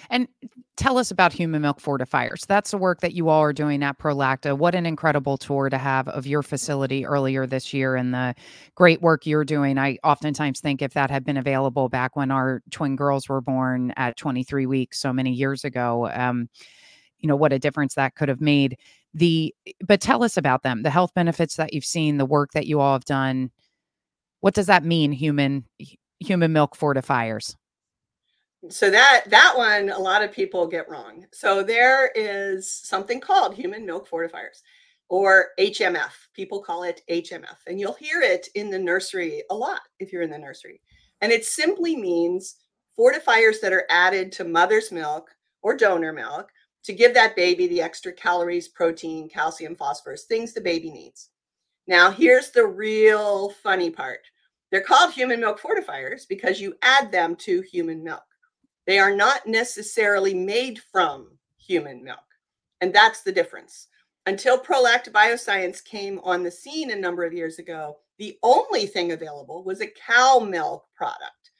And 0.10 0.30
tell 0.78 0.98
us 1.00 1.10
about 1.10 1.34
human 1.34 1.62
milk 1.62 1.82
fortifiers. 1.82 2.46
That's 2.46 2.72
the 2.72 2.78
work 2.78 3.02
that 3.02 3.14
you 3.14 3.30
all 3.30 3.42
are 3.42 3.52
doing 3.52 3.84
at 3.84 3.98
Prolacta. 3.98 4.58
What 4.58 4.76
an 4.76 4.86
incredible 4.86 5.36
tour 5.36 5.70
to 5.70 5.78
have 5.78 6.08
of 6.08 6.28
your 6.28 6.44
facility 6.44 7.06
earlier 7.06 7.48
this 7.48 7.74
year 7.74 7.96
and 7.96 8.14
the 8.14 8.36
great 8.76 9.02
work 9.02 9.26
you're 9.26 9.44
doing. 9.44 9.78
I 9.80 9.98
oftentimes 10.04 10.60
think 10.60 10.82
if 10.82 10.94
that 10.94 11.10
had 11.10 11.26
been 11.26 11.38
available 11.38 11.90
back 11.90 12.16
when 12.16 12.32
our 12.32 12.62
twin 12.70 12.96
girls 12.96 13.28
were 13.28 13.42
born 13.42 13.92
at 13.98 14.18
23 14.18 14.68
weeks 14.68 15.00
so 15.00 15.12
many 15.12 15.32
years 15.32 15.66
ago, 15.66 16.10
um, 16.14 16.48
you 17.18 17.28
know, 17.28 17.36
what 17.36 17.54
a 17.54 17.60
difference 17.60 17.96
that 17.96 18.16
could 18.16 18.30
have 18.30 18.42
made. 18.42 18.78
The 19.16 19.56
but 19.82 20.00
tell 20.00 20.24
us 20.24 20.38
about 20.38 20.62
them, 20.62 20.84
the 20.84 20.92
health 20.92 21.14
benefits 21.16 21.56
that 21.56 21.74
you've 21.74 21.86
seen, 21.86 22.18
the 22.18 22.26
work 22.26 22.52
that 22.52 22.68
you 22.68 22.80
all 22.80 22.94
have 22.94 23.06
done. 23.06 23.50
What 24.42 24.54
does 24.54 24.68
that 24.68 24.86
mean, 24.86 25.12
human 25.12 25.66
human 26.20 26.54
milk 26.54 26.78
fortifiers? 26.78 27.56
So 28.70 28.90
that 28.90 29.24
that 29.28 29.54
one 29.56 29.90
a 29.90 30.00
lot 30.00 30.24
of 30.24 30.32
people 30.32 30.68
get 30.68 30.90
wrong. 30.90 31.26
So 31.32 31.64
there 31.64 32.12
is 32.16 32.72
something 32.72 33.20
called 33.20 33.56
human 33.56 33.86
milk 33.86 34.10
fortifiers 34.10 34.62
or 35.10 35.48
hmf 35.60 36.12
people 36.34 36.62
call 36.62 36.84
it 36.84 37.02
hmf 37.10 37.56
and 37.66 37.80
you'll 37.80 37.94
hear 37.94 38.22
it 38.22 38.50
in 38.56 38.70
the 38.70 38.78
nursery 38.78 39.42
a 39.50 39.56
lot 39.56 39.80
if 40.00 40.12
you're 40.12 40.22
in 40.22 40.30
the 40.30 40.38
nursery. 40.38 40.82
And 41.22 41.32
it 41.32 41.46
simply 41.46 41.96
means 41.96 42.58
fortifiers 42.98 43.60
that 43.62 43.74
are 43.74 43.86
added 43.90 44.32
to 44.34 44.44
mother's 44.44 44.92
milk 44.92 45.30
or 45.62 45.76
donor 45.76 46.14
milk 46.14 46.50
to 46.84 46.94
give 46.94 47.14
that 47.14 47.36
baby 47.36 47.68
the 47.68 47.82
extra 47.82 48.12
calories 48.12 48.68
protein 48.68 49.30
calcium 49.30 49.76
phosphorus 49.76 50.24
things 50.24 50.54
the 50.54 50.62
baby 50.62 50.92
needs. 50.92 51.30
Now 51.88 52.12
here's 52.12 52.52
the 52.52 52.66
real 52.66 53.50
funny 53.50 53.90
part. 53.90 54.20
They're 54.72 54.82
called 54.82 55.14
human 55.14 55.40
milk 55.40 55.62
fortifiers 55.62 56.28
because 56.28 56.60
you 56.60 56.76
add 56.82 57.12
them 57.12 57.36
to 57.38 57.62
human 57.62 58.04
milk 58.04 58.24
they 58.88 59.00
are 59.00 59.16
not 59.16 59.46
necessarily 59.46 60.34
made 60.34 60.80
from 60.92 61.38
human 61.58 62.04
milk. 62.04 62.20
And 62.82 62.94
that's 62.94 63.22
the 63.22 63.32
difference. 63.32 63.88
Until 64.26 64.60
Prolacta 64.60 65.12
Bioscience 65.12 65.84
came 65.84 66.20
on 66.24 66.44
the 66.44 66.52
scene 66.52 66.92
a 66.92 66.96
number 66.96 67.24
of 67.24 67.34
years 67.34 67.60
ago, 67.60 67.98
the 68.18 68.38
only 68.44 68.88
thing 68.88 69.12
available 69.12 69.64
was 69.64 69.82
a 69.82 69.88
cow 69.88 70.40
milk 70.40 70.86
product. 70.96 71.52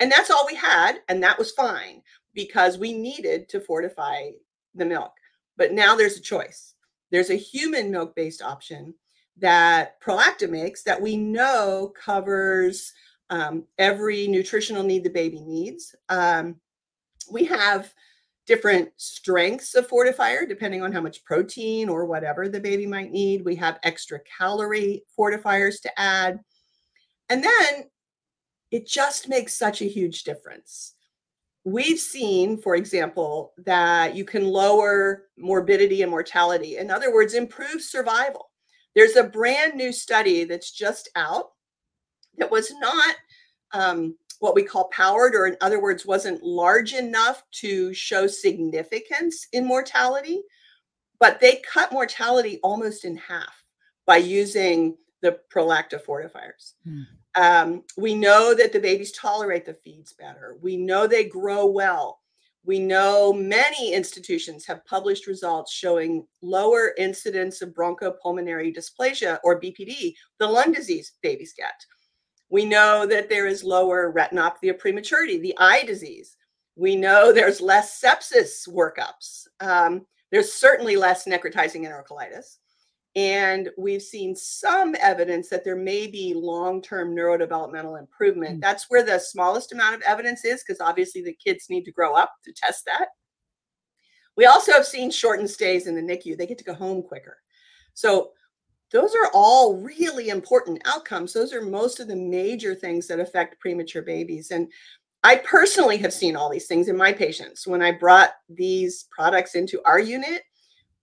And 0.00 0.10
that's 0.12 0.30
all 0.30 0.46
we 0.46 0.54
had. 0.54 0.98
And 1.08 1.22
that 1.22 1.38
was 1.38 1.52
fine 1.52 2.02
because 2.34 2.78
we 2.78 2.92
needed 2.92 3.48
to 3.48 3.60
fortify 3.60 4.30
the 4.74 4.84
milk. 4.84 5.12
But 5.56 5.72
now 5.72 5.96
there's 5.96 6.16
a 6.16 6.22
choice. 6.22 6.74
There's 7.10 7.30
a 7.30 7.36
human 7.36 7.90
milk 7.90 8.14
based 8.14 8.42
option 8.42 8.94
that 9.38 10.00
Prolacta 10.00 10.48
makes 10.48 10.82
that 10.82 11.00
we 11.00 11.16
know 11.16 11.92
covers 12.02 12.92
um, 13.30 13.64
every 13.78 14.26
nutritional 14.26 14.82
need 14.82 15.04
the 15.04 15.10
baby 15.10 15.40
needs. 15.40 15.94
Um, 16.08 16.56
we 17.30 17.44
have 17.44 17.92
different 18.46 18.90
strengths 18.96 19.74
of 19.74 19.88
fortifier 19.88 20.46
depending 20.46 20.82
on 20.82 20.92
how 20.92 21.00
much 21.00 21.24
protein 21.24 21.88
or 21.88 22.04
whatever 22.04 22.48
the 22.48 22.60
baby 22.60 22.86
might 22.86 23.10
need. 23.10 23.44
We 23.44 23.56
have 23.56 23.78
extra 23.82 24.20
calorie 24.20 25.04
fortifiers 25.18 25.80
to 25.82 26.00
add. 26.00 26.40
And 27.30 27.42
then 27.42 27.84
it 28.70 28.86
just 28.86 29.28
makes 29.28 29.54
such 29.54 29.80
a 29.80 29.86
huge 29.86 30.24
difference. 30.24 30.94
We've 31.64 31.98
seen, 31.98 32.58
for 32.58 32.76
example, 32.76 33.54
that 33.64 34.14
you 34.14 34.26
can 34.26 34.44
lower 34.44 35.28
morbidity 35.38 36.02
and 36.02 36.10
mortality. 36.10 36.76
In 36.76 36.90
other 36.90 37.12
words, 37.12 37.32
improve 37.32 37.80
survival. 37.80 38.50
There's 38.94 39.16
a 39.16 39.24
brand 39.24 39.74
new 39.74 39.90
study 39.90 40.44
that's 40.44 40.70
just 40.70 41.08
out 41.16 41.52
that 42.36 42.50
was 42.50 42.70
not 42.80 43.16
um, 43.72 44.16
what 44.40 44.54
we 44.54 44.62
call 44.62 44.88
powered, 44.88 45.34
or 45.34 45.46
in 45.46 45.56
other 45.60 45.80
words, 45.80 46.06
wasn't 46.06 46.42
large 46.42 46.92
enough 46.94 47.42
to 47.52 47.92
show 47.94 48.26
significance 48.26 49.46
in 49.52 49.66
mortality, 49.66 50.42
but 51.20 51.40
they 51.40 51.62
cut 51.70 51.92
mortality 51.92 52.58
almost 52.62 53.04
in 53.04 53.16
half 53.16 53.64
by 54.06 54.16
using 54.16 54.96
the 55.22 55.38
prolacta 55.52 56.02
fortifiers. 56.04 56.74
Hmm. 56.84 57.02
Um, 57.36 57.82
we 57.96 58.14
know 58.14 58.54
that 58.54 58.72
the 58.72 58.78
babies 58.78 59.12
tolerate 59.12 59.66
the 59.66 59.74
feeds 59.74 60.12
better. 60.12 60.56
We 60.60 60.76
know 60.76 61.06
they 61.06 61.24
grow 61.24 61.66
well. 61.66 62.20
We 62.64 62.78
know 62.78 63.32
many 63.32 63.92
institutions 63.92 64.64
have 64.66 64.86
published 64.86 65.26
results 65.26 65.72
showing 65.72 66.26
lower 66.42 66.94
incidence 66.96 67.60
of 67.60 67.70
bronchopulmonary 67.70 68.74
dysplasia 68.74 69.38
or 69.44 69.60
BPD, 69.60 70.14
the 70.38 70.46
lung 70.46 70.72
disease 70.72 71.12
babies 71.22 71.52
get. 71.54 71.84
We 72.54 72.64
know 72.64 73.04
that 73.06 73.28
there 73.28 73.48
is 73.48 73.64
lower 73.64 74.12
retinopathy 74.12 74.70
of 74.70 74.78
prematurity, 74.78 75.38
the 75.38 75.56
eye 75.58 75.82
disease. 75.82 76.36
We 76.76 76.94
know 76.94 77.32
there's 77.34 77.60
less 77.60 78.00
sepsis 78.00 78.68
workups. 78.68 79.48
Um, 79.58 80.06
there's 80.30 80.52
certainly 80.52 80.94
less 80.94 81.24
necrotizing 81.24 81.80
enterocolitis. 81.84 82.58
And 83.16 83.70
we've 83.76 84.02
seen 84.02 84.36
some 84.36 84.94
evidence 85.00 85.48
that 85.48 85.64
there 85.64 85.74
may 85.74 86.06
be 86.06 86.32
long 86.32 86.80
term 86.80 87.12
neurodevelopmental 87.12 87.98
improvement. 87.98 88.58
Mm. 88.58 88.60
That's 88.60 88.86
where 88.88 89.02
the 89.02 89.18
smallest 89.18 89.72
amount 89.72 89.96
of 89.96 90.02
evidence 90.02 90.44
is, 90.44 90.62
because 90.62 90.80
obviously 90.80 91.22
the 91.22 91.36
kids 91.44 91.66
need 91.68 91.82
to 91.86 91.92
grow 91.92 92.14
up 92.14 92.34
to 92.44 92.52
test 92.52 92.84
that. 92.84 93.08
We 94.36 94.46
also 94.46 94.70
have 94.70 94.86
seen 94.86 95.10
shortened 95.10 95.50
stays 95.50 95.88
in 95.88 95.96
the 95.96 96.02
NICU, 96.02 96.38
they 96.38 96.46
get 96.46 96.58
to 96.58 96.64
go 96.64 96.74
home 96.74 97.02
quicker. 97.02 97.36
So 97.94 98.30
those 98.94 99.16
are 99.16 99.28
all 99.34 99.74
really 99.74 100.28
important 100.28 100.80
outcomes. 100.84 101.32
Those 101.32 101.52
are 101.52 101.60
most 101.60 101.98
of 101.98 102.06
the 102.06 102.14
major 102.14 102.76
things 102.76 103.08
that 103.08 103.18
affect 103.18 103.58
premature 103.58 104.02
babies. 104.02 104.52
And 104.52 104.70
I 105.24 105.36
personally 105.36 105.96
have 105.98 106.12
seen 106.12 106.36
all 106.36 106.48
these 106.48 106.68
things 106.68 106.86
in 106.86 106.96
my 106.96 107.12
patients. 107.12 107.66
When 107.66 107.82
I 107.82 107.90
brought 107.90 108.34
these 108.48 109.08
products 109.10 109.56
into 109.56 109.82
our 109.84 109.98
unit, 109.98 110.42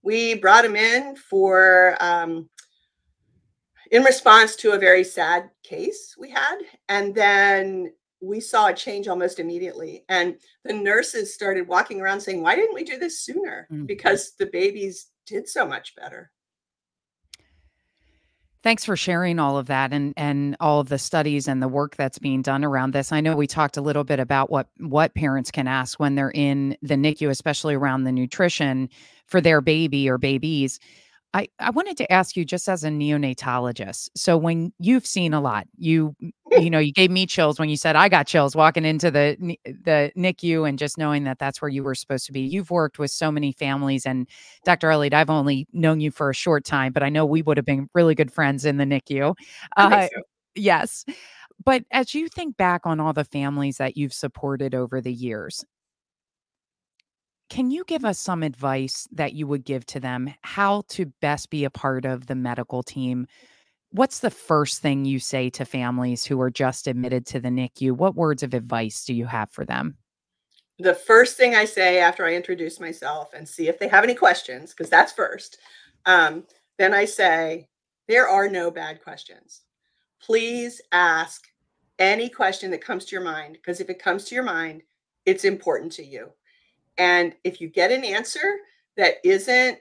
we 0.00 0.36
brought 0.36 0.62
them 0.62 0.74
in 0.74 1.16
for 1.16 1.98
um, 2.00 2.48
in 3.90 4.02
response 4.04 4.56
to 4.56 4.72
a 4.72 4.78
very 4.78 5.04
sad 5.04 5.50
case 5.62 6.16
we 6.18 6.30
had, 6.30 6.60
and 6.88 7.14
then 7.14 7.92
we 8.22 8.40
saw 8.40 8.68
a 8.68 8.74
change 8.74 9.06
almost 9.06 9.38
immediately. 9.38 10.04
And 10.08 10.36
the 10.64 10.72
nurses 10.72 11.34
started 11.34 11.68
walking 11.68 12.00
around 12.00 12.22
saying, 12.22 12.40
"Why 12.40 12.56
didn't 12.56 12.74
we 12.74 12.84
do 12.84 12.96
this 12.96 13.20
sooner?" 13.20 13.68
Mm-hmm. 13.70 13.84
Because 13.84 14.32
the 14.38 14.46
babies 14.46 15.08
did 15.26 15.46
so 15.46 15.66
much 15.66 15.94
better. 15.94 16.30
Thanks 18.62 18.84
for 18.84 18.96
sharing 18.96 19.40
all 19.40 19.58
of 19.58 19.66
that 19.66 19.92
and 19.92 20.14
and 20.16 20.56
all 20.60 20.78
of 20.78 20.88
the 20.88 20.98
studies 20.98 21.48
and 21.48 21.60
the 21.60 21.66
work 21.68 21.96
that's 21.96 22.20
being 22.20 22.42
done 22.42 22.64
around 22.64 22.92
this. 22.92 23.10
I 23.10 23.20
know 23.20 23.34
we 23.34 23.48
talked 23.48 23.76
a 23.76 23.80
little 23.80 24.04
bit 24.04 24.20
about 24.20 24.50
what 24.50 24.68
what 24.78 25.14
parents 25.14 25.50
can 25.50 25.66
ask 25.66 25.98
when 25.98 26.14
they're 26.14 26.30
in 26.32 26.76
the 26.80 26.94
NICU, 26.94 27.28
especially 27.28 27.74
around 27.74 28.04
the 28.04 28.12
nutrition 28.12 28.88
for 29.26 29.40
their 29.40 29.60
baby 29.60 30.08
or 30.08 30.16
babies. 30.16 30.78
I, 31.34 31.48
I 31.58 31.70
wanted 31.70 31.96
to 31.96 32.12
ask 32.12 32.36
you 32.36 32.44
just 32.44 32.68
as 32.68 32.84
a 32.84 32.88
neonatologist. 32.88 34.10
So 34.14 34.36
when 34.36 34.72
you've 34.78 35.06
seen 35.06 35.32
a 35.32 35.40
lot, 35.40 35.66
you 35.78 36.14
you 36.50 36.68
know, 36.68 36.78
you 36.78 36.92
gave 36.92 37.10
me 37.10 37.26
chills 37.26 37.58
when 37.58 37.70
you 37.70 37.76
said 37.76 37.96
I 37.96 38.10
got 38.10 38.26
chills 38.26 38.54
walking 38.54 38.84
into 38.84 39.10
the 39.10 39.56
the 39.64 40.12
NICU 40.16 40.68
and 40.68 40.78
just 40.78 40.98
knowing 40.98 41.24
that 41.24 41.38
that's 41.38 41.62
where 41.62 41.70
you 41.70 41.82
were 41.82 41.94
supposed 41.94 42.26
to 42.26 42.32
be. 42.32 42.40
You've 42.40 42.70
worked 42.70 42.98
with 42.98 43.10
so 43.10 43.32
many 43.32 43.52
families 43.52 44.04
and 44.04 44.28
Dr. 44.64 44.90
Elliott, 44.90 45.14
I've 45.14 45.30
only 45.30 45.66
known 45.72 46.00
you 46.00 46.10
for 46.10 46.28
a 46.28 46.34
short 46.34 46.64
time, 46.64 46.92
but 46.92 47.02
I 47.02 47.08
know 47.08 47.24
we 47.24 47.40
would 47.42 47.56
have 47.56 47.66
been 47.66 47.88
really 47.94 48.14
good 48.14 48.30
friends 48.30 48.66
in 48.66 48.76
the 48.76 48.84
NICU. 48.84 49.34
Uh, 49.76 50.02
so. 50.02 50.22
Yes. 50.54 51.04
But 51.64 51.84
as 51.90 52.14
you 52.14 52.28
think 52.28 52.56
back 52.56 52.82
on 52.84 53.00
all 53.00 53.12
the 53.12 53.24
families 53.24 53.76
that 53.76 53.96
you've 53.96 54.12
supported 54.12 54.74
over 54.74 55.00
the 55.00 55.12
years, 55.12 55.64
can 57.52 57.70
you 57.70 57.84
give 57.84 58.02
us 58.02 58.18
some 58.18 58.42
advice 58.42 59.06
that 59.12 59.34
you 59.34 59.46
would 59.46 59.62
give 59.62 59.84
to 59.84 60.00
them 60.00 60.32
how 60.40 60.84
to 60.88 61.04
best 61.20 61.50
be 61.50 61.64
a 61.64 61.70
part 61.70 62.06
of 62.06 62.26
the 62.26 62.34
medical 62.34 62.82
team? 62.82 63.26
What's 63.90 64.20
the 64.20 64.30
first 64.30 64.80
thing 64.80 65.04
you 65.04 65.18
say 65.18 65.50
to 65.50 65.66
families 65.66 66.24
who 66.24 66.40
are 66.40 66.50
just 66.50 66.86
admitted 66.86 67.26
to 67.26 67.40
the 67.40 67.50
NICU? 67.50 67.92
What 67.92 68.14
words 68.14 68.42
of 68.42 68.54
advice 68.54 69.04
do 69.04 69.12
you 69.12 69.26
have 69.26 69.50
for 69.50 69.66
them? 69.66 69.98
The 70.78 70.94
first 70.94 71.36
thing 71.36 71.54
I 71.54 71.66
say 71.66 71.98
after 71.98 72.24
I 72.24 72.32
introduce 72.32 72.80
myself 72.80 73.34
and 73.34 73.46
see 73.46 73.68
if 73.68 73.78
they 73.78 73.88
have 73.88 74.02
any 74.02 74.14
questions, 74.14 74.70
because 74.70 74.88
that's 74.88 75.12
first, 75.12 75.58
um, 76.06 76.44
then 76.78 76.94
I 76.94 77.04
say, 77.04 77.68
There 78.08 78.28
are 78.28 78.48
no 78.48 78.70
bad 78.70 79.02
questions. 79.04 79.60
Please 80.22 80.80
ask 80.90 81.48
any 81.98 82.30
question 82.30 82.70
that 82.70 82.82
comes 82.82 83.04
to 83.04 83.14
your 83.14 83.24
mind, 83.26 83.58
because 83.60 83.78
if 83.78 83.90
it 83.90 84.02
comes 84.02 84.24
to 84.24 84.34
your 84.34 84.42
mind, 84.42 84.84
it's 85.26 85.44
important 85.44 85.92
to 85.92 86.02
you. 86.02 86.30
And 86.98 87.34
if 87.44 87.60
you 87.60 87.68
get 87.68 87.90
an 87.90 88.04
answer 88.04 88.58
that 88.96 89.16
isn't 89.24 89.78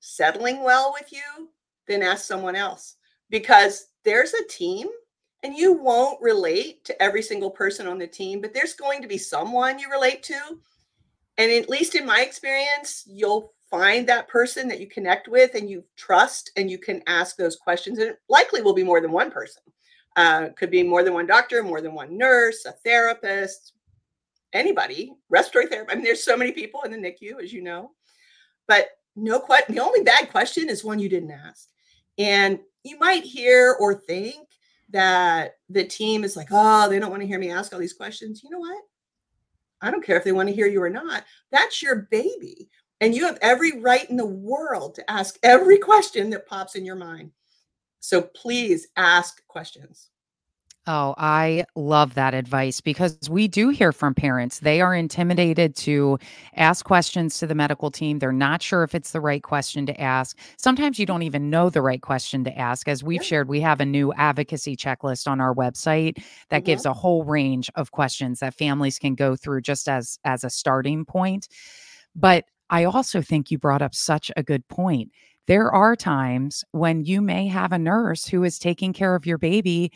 settling 0.00 0.62
well 0.62 0.92
with 0.92 1.12
you, 1.12 1.48
then 1.86 2.02
ask 2.02 2.24
someone 2.24 2.56
else 2.56 2.96
because 3.28 3.88
there's 4.04 4.34
a 4.34 4.46
team 4.48 4.88
and 5.42 5.56
you 5.56 5.72
won't 5.72 6.20
relate 6.20 6.84
to 6.84 7.02
every 7.02 7.22
single 7.22 7.50
person 7.50 7.86
on 7.86 7.98
the 7.98 8.06
team, 8.06 8.40
but 8.40 8.52
there's 8.52 8.74
going 8.74 9.00
to 9.02 9.08
be 9.08 9.18
someone 9.18 9.78
you 9.78 9.90
relate 9.90 10.22
to. 10.24 10.38
And 11.38 11.50
at 11.50 11.70
least 11.70 11.94
in 11.94 12.04
my 12.04 12.20
experience, 12.20 13.04
you'll 13.06 13.52
find 13.70 14.06
that 14.08 14.28
person 14.28 14.68
that 14.68 14.80
you 14.80 14.86
connect 14.86 15.28
with 15.28 15.54
and 15.54 15.70
you 15.70 15.84
trust 15.96 16.50
and 16.56 16.70
you 16.70 16.76
can 16.76 17.02
ask 17.06 17.36
those 17.36 17.56
questions. 17.56 17.98
And 17.98 18.10
it 18.10 18.18
likely 18.28 18.62
will 18.62 18.74
be 18.74 18.82
more 18.82 19.00
than 19.00 19.12
one 19.12 19.30
person. 19.30 19.62
Uh, 20.16 20.48
could 20.56 20.70
be 20.70 20.82
more 20.82 21.04
than 21.04 21.14
one 21.14 21.26
doctor, 21.26 21.62
more 21.62 21.80
than 21.80 21.94
one 21.94 22.18
nurse, 22.18 22.66
a 22.66 22.72
therapist, 22.72 23.74
anybody, 24.52 25.12
respiratory 25.28 25.66
therapy. 25.70 25.92
I 25.92 25.94
mean, 25.94 26.04
there's 26.04 26.24
so 26.24 26.36
many 26.36 26.52
people 26.52 26.82
in 26.82 26.90
the 26.90 26.98
NICU, 26.98 27.42
as 27.42 27.52
you 27.52 27.62
know. 27.62 27.92
But 28.66 28.88
no 29.16 29.40
question. 29.40 29.74
The 29.74 29.82
only 29.82 30.02
bad 30.02 30.30
question 30.30 30.68
is 30.68 30.84
one 30.84 30.98
you 30.98 31.08
didn't 31.08 31.32
ask. 31.32 31.68
And 32.18 32.60
you 32.84 32.98
might 32.98 33.24
hear 33.24 33.76
or 33.80 33.94
think 33.94 34.46
that 34.90 35.56
the 35.68 35.84
team 35.84 36.24
is 36.24 36.36
like, 36.36 36.48
oh, 36.50 36.88
they 36.88 36.98
don't 36.98 37.10
want 37.10 37.22
to 37.22 37.28
hear 37.28 37.38
me 37.38 37.50
ask 37.50 37.72
all 37.72 37.80
these 37.80 37.92
questions. 37.92 38.42
You 38.42 38.50
know 38.50 38.58
what? 38.58 38.82
I 39.80 39.90
don't 39.90 40.04
care 40.04 40.16
if 40.16 40.24
they 40.24 40.32
want 40.32 40.48
to 40.48 40.54
hear 40.54 40.66
you 40.66 40.82
or 40.82 40.90
not. 40.90 41.24
That's 41.50 41.82
your 41.82 42.08
baby. 42.10 42.70
And 43.00 43.14
you 43.14 43.24
have 43.26 43.38
every 43.40 43.80
right 43.80 44.08
in 44.10 44.16
the 44.16 44.26
world 44.26 44.94
to 44.96 45.10
ask 45.10 45.38
every 45.42 45.78
question 45.78 46.30
that 46.30 46.46
pops 46.46 46.74
in 46.74 46.84
your 46.84 46.96
mind. 46.96 47.30
So 48.00 48.20
please 48.20 48.88
ask 48.96 49.46
questions. 49.46 50.10
Oh, 50.86 51.14
I 51.18 51.66
love 51.76 52.14
that 52.14 52.32
advice 52.32 52.80
because 52.80 53.18
we 53.28 53.48
do 53.48 53.68
hear 53.68 53.92
from 53.92 54.14
parents. 54.14 54.60
They 54.60 54.80
are 54.80 54.94
intimidated 54.94 55.76
to 55.76 56.18
ask 56.56 56.86
questions 56.86 57.38
to 57.38 57.46
the 57.46 57.54
medical 57.54 57.90
team. 57.90 58.18
They're 58.18 58.32
not 58.32 58.62
sure 58.62 58.82
if 58.82 58.94
it's 58.94 59.12
the 59.12 59.20
right 59.20 59.42
question 59.42 59.84
to 59.86 60.00
ask. 60.00 60.38
Sometimes 60.56 60.98
you 60.98 61.04
don't 61.04 61.22
even 61.22 61.50
know 61.50 61.68
the 61.68 61.82
right 61.82 62.00
question 62.00 62.44
to 62.44 62.58
ask. 62.58 62.88
As 62.88 63.04
we've 63.04 63.22
shared, 63.22 63.48
we 63.48 63.60
have 63.60 63.80
a 63.80 63.84
new 63.84 64.10
advocacy 64.14 64.74
checklist 64.74 65.28
on 65.28 65.38
our 65.38 65.54
website 65.54 66.16
that 66.48 66.58
mm-hmm. 66.58 66.64
gives 66.64 66.86
a 66.86 66.94
whole 66.94 67.24
range 67.24 67.70
of 67.74 67.92
questions 67.92 68.40
that 68.40 68.54
families 68.54 68.98
can 68.98 69.14
go 69.14 69.36
through 69.36 69.60
just 69.60 69.86
as 69.86 70.18
as 70.24 70.44
a 70.44 70.50
starting 70.50 71.04
point. 71.04 71.46
But 72.16 72.46
I 72.70 72.84
also 72.84 73.20
think 73.20 73.50
you 73.50 73.58
brought 73.58 73.82
up 73.82 73.94
such 73.94 74.32
a 74.34 74.42
good 74.42 74.66
point. 74.68 75.12
There 75.46 75.70
are 75.70 75.94
times 75.94 76.64
when 76.72 77.04
you 77.04 77.20
may 77.20 77.48
have 77.48 77.72
a 77.72 77.78
nurse 77.78 78.26
who 78.26 78.44
is 78.44 78.58
taking 78.58 78.94
care 78.94 79.14
of 79.14 79.26
your 79.26 79.38
baby 79.38 79.92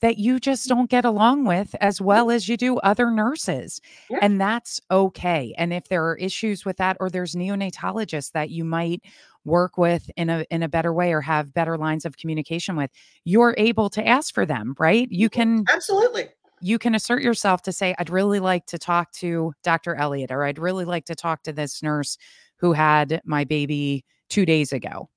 that 0.00 0.18
you 0.18 0.40
just 0.40 0.68
don't 0.68 0.90
get 0.90 1.04
along 1.04 1.44
with 1.44 1.74
as 1.80 2.00
well 2.00 2.30
as 2.30 2.48
you 2.48 2.56
do 2.56 2.78
other 2.78 3.10
nurses. 3.10 3.80
Yeah. 4.08 4.18
And 4.22 4.40
that's 4.40 4.80
okay. 4.90 5.54
And 5.58 5.72
if 5.72 5.88
there 5.88 6.06
are 6.06 6.16
issues 6.16 6.64
with 6.64 6.78
that 6.78 6.96
or 7.00 7.10
there's 7.10 7.34
neonatologists 7.34 8.32
that 8.32 8.50
you 8.50 8.64
might 8.64 9.02
work 9.44 9.78
with 9.78 10.10
in 10.16 10.28
a 10.28 10.44
in 10.50 10.62
a 10.62 10.68
better 10.68 10.92
way 10.92 11.12
or 11.12 11.20
have 11.20 11.54
better 11.54 11.78
lines 11.78 12.04
of 12.04 12.16
communication 12.16 12.76
with, 12.76 12.90
you're 13.24 13.54
able 13.58 13.88
to 13.90 14.06
ask 14.06 14.34
for 14.34 14.44
them, 14.44 14.74
right? 14.78 15.08
You 15.10 15.30
mm-hmm. 15.30 15.40
can 15.40 15.64
Absolutely. 15.68 16.28
You 16.62 16.78
can 16.78 16.94
assert 16.94 17.22
yourself 17.22 17.62
to 17.62 17.72
say 17.72 17.94
I'd 17.98 18.10
really 18.10 18.38
like 18.38 18.66
to 18.66 18.78
talk 18.78 19.12
to 19.12 19.52
Dr. 19.62 19.94
Elliott 19.94 20.30
or 20.30 20.44
I'd 20.44 20.58
really 20.58 20.84
like 20.84 21.06
to 21.06 21.14
talk 21.14 21.42
to 21.44 21.52
this 21.52 21.82
nurse 21.82 22.18
who 22.56 22.74
had 22.74 23.22
my 23.24 23.44
baby 23.44 24.04
2 24.28 24.44
days 24.44 24.70
ago. 24.70 25.08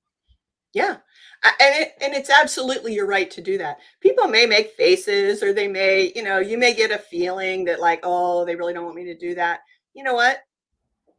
Yeah 0.74 0.98
and 1.44 1.54
it, 1.60 1.94
and 2.00 2.14
it's 2.14 2.30
absolutely 2.30 2.94
your 2.94 3.06
right 3.06 3.30
to 3.30 3.42
do 3.42 3.58
that. 3.58 3.78
People 4.00 4.28
may 4.28 4.46
make 4.46 4.72
faces 4.72 5.42
or 5.42 5.52
they 5.52 5.68
may, 5.68 6.12
you 6.16 6.22
know, 6.22 6.38
you 6.38 6.56
may 6.56 6.74
get 6.74 6.90
a 6.90 6.98
feeling 6.98 7.64
that 7.64 7.80
like, 7.80 8.00
oh, 8.02 8.44
they 8.44 8.56
really 8.56 8.72
don't 8.72 8.84
want 8.84 8.96
me 8.96 9.04
to 9.04 9.16
do 9.16 9.34
that. 9.34 9.60
You 9.92 10.04
know 10.04 10.14
what? 10.14 10.38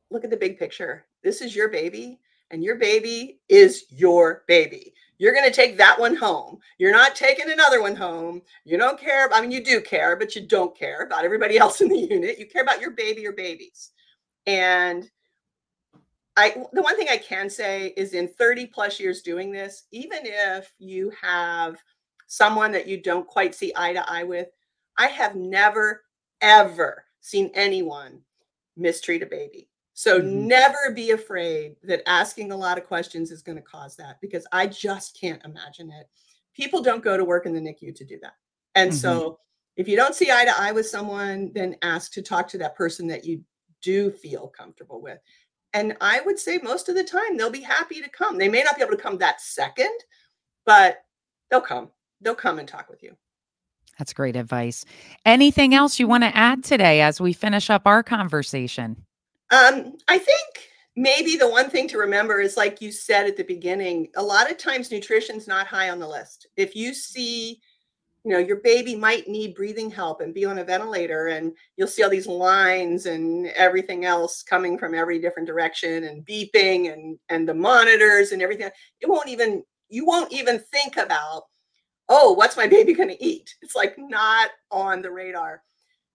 Look 0.10 0.24
at 0.24 0.30
the 0.30 0.38
big 0.38 0.58
picture. 0.58 1.06
This 1.24 1.42
is 1.42 1.56
your 1.56 1.70
baby 1.70 2.20
and 2.50 2.64
your 2.64 2.76
baby 2.76 3.40
is 3.50 3.86
your 3.90 4.44
baby. 4.48 4.94
You're 5.18 5.34
going 5.34 5.46
to 5.46 5.56
take 5.56 5.78
that 5.78 6.00
one 6.00 6.16
home. 6.16 6.58
You're 6.78 6.92
not 6.92 7.16
taking 7.16 7.50
another 7.50 7.82
one 7.82 7.96
home. 7.96 8.42
You 8.66 8.78
don't 8.78 9.00
care. 9.00 9.32
I 9.32 9.42
mean, 9.42 9.52
you 9.52 9.64
do 9.64 9.80
care, 9.80 10.16
but 10.16 10.36
you 10.36 10.46
don't 10.46 10.78
care 10.78 11.04
about 11.04 11.24
everybody 11.24 11.58
else 11.60 11.82
in 11.82 11.88
the 11.88 11.98
unit. 11.98 12.40
You 12.40 12.48
care 12.48 12.64
about 12.64 12.82
your 12.82 12.92
baby 12.92 13.26
or 13.26 13.32
babies. 13.32 13.92
And 14.48 15.10
I 16.38 16.64
the 16.74 16.82
one 16.82 16.98
thing 16.98 17.08
I 17.10 17.18
can 17.18 17.50
say 17.50 17.94
is 17.96 18.14
in 18.14 18.28
30 18.28 18.68
plus 18.68 19.00
years 19.00 19.22
doing 19.22 19.52
this, 19.52 19.84
even 19.92 20.20
if 20.24 20.74
you 20.80 21.12
have 21.22 21.78
someone 22.28 22.72
that 22.74 22.88
you 22.88 23.02
don't 23.02 23.28
quite 23.28 23.56
see 23.56 23.72
eye 23.76 23.94
to 23.94 24.10
eye 24.12 24.24
with, 24.24 24.50
I 24.98 25.08
have 25.08 25.36
never 25.36 26.04
ever 26.42 27.06
seen 27.22 27.52
anyone 27.54 28.22
mistreat 28.76 29.24
a 29.24 29.26
baby. 29.26 29.70
So 29.94 30.20
mm-hmm. 30.20 30.48
never 30.48 30.92
be 30.94 31.12
afraid 31.12 31.78
that 31.84 32.08
asking 32.08 32.52
a 32.52 32.58
lot 32.58 32.78
of 32.78 32.86
questions 32.86 33.32
is 33.32 33.42
going 33.42 33.58
to 33.58 33.62
cause 33.62 33.96
that 33.96 34.20
because 34.22 34.46
I 34.52 34.68
just 34.68 35.20
can't 35.20 35.44
imagine 35.46 35.90
it. 35.90 36.10
People 36.54 36.82
don't 36.82 37.04
go 37.04 37.16
to 37.16 37.24
work 37.24 37.46
in 37.46 37.54
the 37.54 37.62
NICU 37.62 37.96
to 37.96 38.06
do 38.06 38.20
that. 38.22 38.34
And 38.76 38.92
mm-hmm. 38.92 38.98
so 38.98 39.40
if 39.78 39.88
you 39.88 39.96
don't 39.96 40.14
see 40.14 40.32
eye 40.32 40.46
to 40.46 40.60
eye 40.60 40.74
with 40.74 40.88
someone, 40.88 41.52
then 41.54 41.78
ask 41.82 42.12
to 42.14 42.22
talk 42.22 42.48
to 42.50 42.58
that 42.58 42.76
person 42.76 43.08
that 43.08 43.26
you 43.26 43.42
do 43.82 44.12
feel 44.12 44.48
comfortable 44.48 45.02
with. 45.02 45.20
And 45.76 45.98
I 46.00 46.22
would 46.22 46.40
say 46.40 46.58
most 46.64 46.88
of 46.88 46.96
the 46.96 47.04
time 47.04 47.36
they'll 47.36 47.52
be 47.52 47.60
happy 47.60 48.00
to 48.00 48.10
come. 48.10 48.38
They 48.38 48.48
may 48.48 48.64
not 48.64 48.78
be 48.78 48.82
able 48.82 48.96
to 48.96 49.04
come 49.04 49.18
that 49.18 49.42
second, 49.42 49.92
but 50.66 51.04
they'll 51.52 51.60
come. 51.60 51.90
They'll 52.22 52.34
come 52.34 52.60
and 52.60 52.68
talk 52.68 52.90
with 52.90 53.04
you. 53.04 53.18
That's 54.00 54.14
great 54.14 54.38
advice. 54.38 54.86
Anything 55.26 55.76
else 55.76 56.00
you 56.00 56.08
want 56.08 56.24
to 56.24 56.36
add 56.36 56.64
today 56.64 57.02
as 57.02 57.20
we 57.20 57.34
finish 57.34 57.70
up 57.70 57.82
our 57.86 58.04
conversation? 58.04 59.04
Um, 59.52 59.98
I 60.08 60.18
think 60.18 60.70
maybe 60.96 61.36
the 61.36 61.50
one 61.50 61.70
thing 61.70 61.90
to 61.90 61.98
remember 61.98 62.40
is 62.40 62.56
like 62.56 62.82
you 62.82 62.94
said 62.94 63.28
at 63.28 63.36
the 63.36 63.44
beginning, 63.44 64.08
a 64.16 64.24
lot 64.24 64.50
of 64.50 64.58
times 64.58 64.92
nutrition's 64.92 65.46
not 65.46 65.68
high 65.68 65.90
on 65.90 66.00
the 66.00 66.08
list. 66.08 66.48
If 66.56 66.74
you 66.74 66.94
see 66.94 67.60
you 68.26 68.32
know 68.32 68.40
your 68.40 68.58
baby 68.58 68.96
might 68.96 69.28
need 69.28 69.54
breathing 69.54 69.90
help 69.90 70.20
and 70.20 70.34
be 70.34 70.46
on 70.46 70.58
a 70.58 70.64
ventilator 70.64 71.28
and 71.28 71.54
you'll 71.78 71.88
see 71.88 72.02
all 72.02 72.10
these 72.10 72.26
lines 72.26 73.06
and 73.06 73.48
everything 73.56 74.04
else 74.04 74.42
coming 74.42 74.80
from 74.80 74.96
every 74.96 75.20
different 75.20 75.48
direction 75.48 76.06
and 76.06 76.26
beeping 76.26 76.92
and 76.92 77.20
and 77.30 77.48
the 77.48 77.54
monitors 77.54 78.32
and 78.32 78.42
everything. 78.42 78.70
It 79.00 79.08
won't 79.08 79.30
even 79.30 79.64
you 79.90 80.06
won't 80.06 80.34
even 80.34 80.60
think 80.60 80.98
about 80.98 81.44
oh 82.10 82.34
what's 82.34 82.58
my 82.58 82.68
baby 82.68 82.94
going 82.94 83.10
to 83.10 83.24
eat? 83.24 83.56
It's 83.62 83.76
like 83.76 83.96
not 83.98 84.50
on 84.72 85.04
the 85.04 85.12
radar. 85.12 85.62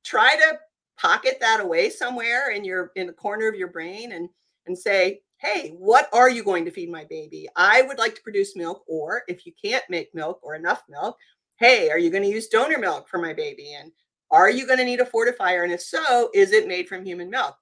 Try 0.04 0.34
to 0.34 0.58
pocket 0.98 1.38
that 1.40 1.60
away 1.60 1.90
somewhere 1.90 2.50
in 2.50 2.64
your 2.64 2.90
in 2.96 3.06
the 3.06 3.12
corner 3.12 3.48
of 3.48 3.54
your 3.54 3.68
brain 3.68 4.12
and 4.12 4.28
and 4.66 4.76
say 4.76 5.20
hey 5.38 5.74
what 5.78 6.08
are 6.12 6.28
you 6.28 6.42
going 6.42 6.64
to 6.64 6.72
feed 6.72 6.90
my 6.90 7.04
baby? 7.04 7.48
I 7.54 7.82
would 7.82 7.98
like 7.98 8.16
to 8.16 8.22
produce 8.22 8.56
milk 8.56 8.82
or 8.88 9.22
if 9.28 9.46
you 9.46 9.52
can't 9.64 9.84
make 9.88 10.12
milk 10.12 10.40
or 10.42 10.56
enough 10.56 10.82
milk 10.88 11.16
hey, 11.60 11.90
are 11.90 11.98
you 11.98 12.10
going 12.10 12.22
to 12.22 12.28
use 12.28 12.48
donor 12.48 12.78
milk 12.78 13.06
for 13.08 13.18
my 13.18 13.34
baby? 13.34 13.76
And 13.78 13.92
are 14.30 14.50
you 14.50 14.66
going 14.66 14.78
to 14.78 14.84
need 14.84 15.00
a 15.00 15.04
fortifier? 15.04 15.62
And 15.62 15.72
if 15.72 15.82
so, 15.82 16.30
is 16.34 16.52
it 16.52 16.66
made 16.66 16.88
from 16.88 17.04
human 17.04 17.30
milk? 17.30 17.56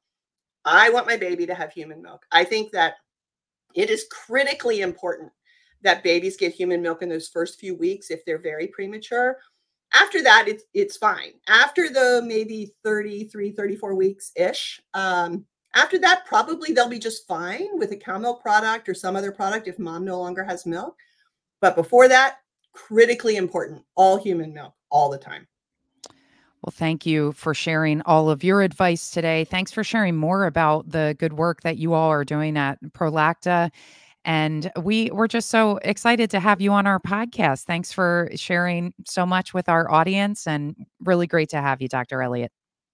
I 0.65 0.89
want 0.91 1.07
my 1.07 1.17
baby 1.17 1.47
to 1.47 1.55
have 1.55 1.73
human 1.73 2.01
milk. 2.01 2.25
I 2.31 2.45
think 2.45 2.71
that 2.73 2.95
it 3.75 3.91
is 3.91 4.07
critically 4.11 4.81
important 4.81 5.33
that 5.83 6.03
babies 6.03 6.37
get 6.37 6.55
human 6.55 6.81
milk 6.81 7.03
in 7.03 7.09
those 7.09 7.29
first 7.29 7.59
few 7.59 7.75
weeks 7.75 8.11
if 8.11 8.25
they're 8.25 8.39
very 8.39 8.69
premature. 8.69 9.39
After 9.95 10.23
that, 10.23 10.47
it's 10.49 10.65
it's 10.75 10.97
fine. 10.97 11.33
After 11.49 11.89
the 11.89 12.23
maybe 12.27 12.75
33, 12.85 13.53
34 13.53 13.95
weeks 13.95 14.33
ish, 14.37 14.81
um, 14.95 15.47
after 15.75 15.99
that, 16.01 16.27
probably 16.27 16.73
they'll 16.73 16.89
be 16.89 16.99
just 16.99 17.27
fine 17.27 17.79
with 17.79 17.93
a 17.93 17.97
cow 17.97 18.19
milk 18.19 18.43
product 18.43 18.89
or 18.89 18.95
some 18.95 19.17
other 19.17 19.33
product 19.33 19.69
if 19.69 19.79
mom 19.79 20.05
no 20.05 20.19
longer 20.19 20.45
has 20.45 20.67
milk. 20.67 20.97
But 21.61 21.75
before 21.75 22.09
that, 22.09 22.39
critically 22.79 23.37
important, 23.37 23.83
all 23.97 24.17
human 24.17 24.53
milk 24.55 24.73
all 24.91 25.11
the 25.11 25.19
time. 25.19 25.47
Well, 26.63 26.73
thank 26.73 27.07
you 27.07 27.33
for 27.33 27.55
sharing 27.55 28.03
all 28.03 28.31
of 28.31 28.43
your 28.43 28.63
advice 28.63 29.11
today. 29.11 29.45
Thanks 29.45 29.71
for 29.71 29.85
sharing 29.85 30.17
more 30.17 30.47
about 30.47 30.91
the 30.91 31.17
good 31.19 31.35
work 31.35 31.63
that 31.63 31.77
you 31.77 31.93
all 31.93 32.11
are 32.11 32.25
doing 32.25 32.57
at 32.57 32.79
Prolacta. 32.91 33.71
And 34.25 34.71
we 34.83 35.11
we're 35.13 35.29
just 35.29 35.51
so 35.51 35.79
excited 35.79 36.31
to 36.31 36.41
have 36.41 36.61
you 36.61 36.73
on 36.73 36.87
our 36.87 36.99
podcast. 36.99 37.65
Thanks 37.65 37.93
for 37.93 38.29
sharing 38.35 38.93
so 39.07 39.25
much 39.25 39.55
with 39.55 39.69
our 39.69 39.91
audience 39.91 40.47
and 40.47 40.75
really 41.01 41.27
great 41.27 41.49
to 41.51 41.61
have 41.61 41.81
you, 41.81 41.89
Dr. 41.89 42.23
Elliott. 42.23 42.53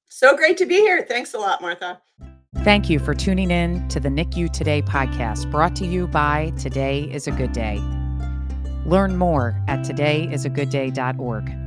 So 0.09 0.37
great 0.37 0.57
to 0.59 0.67
be 0.67 0.77
here. 0.77 1.03
Thanks 1.03 1.35
a 1.35 1.39
lot, 1.39 1.63
Martha. 1.63 2.01
Thank 2.59 2.89
you 2.89 2.99
for 2.99 3.15
tuning 3.15 3.51
in 3.51 3.87
to 3.89 3.99
the 3.99 4.11
NICU 4.11 4.53
Today 4.53 4.83
podcast 4.83 5.51
brought 5.51 5.75
to 5.77 5.87
you 5.87 6.07
by 6.07 6.53
Today 6.59 7.11
is 7.11 7.27
a 7.27 7.33
Good 7.33 7.53
Day. 7.53 7.83
Learn 8.85 9.17
more 9.17 9.61
at 9.67 9.81
todayisagoodday.org. 9.81 11.64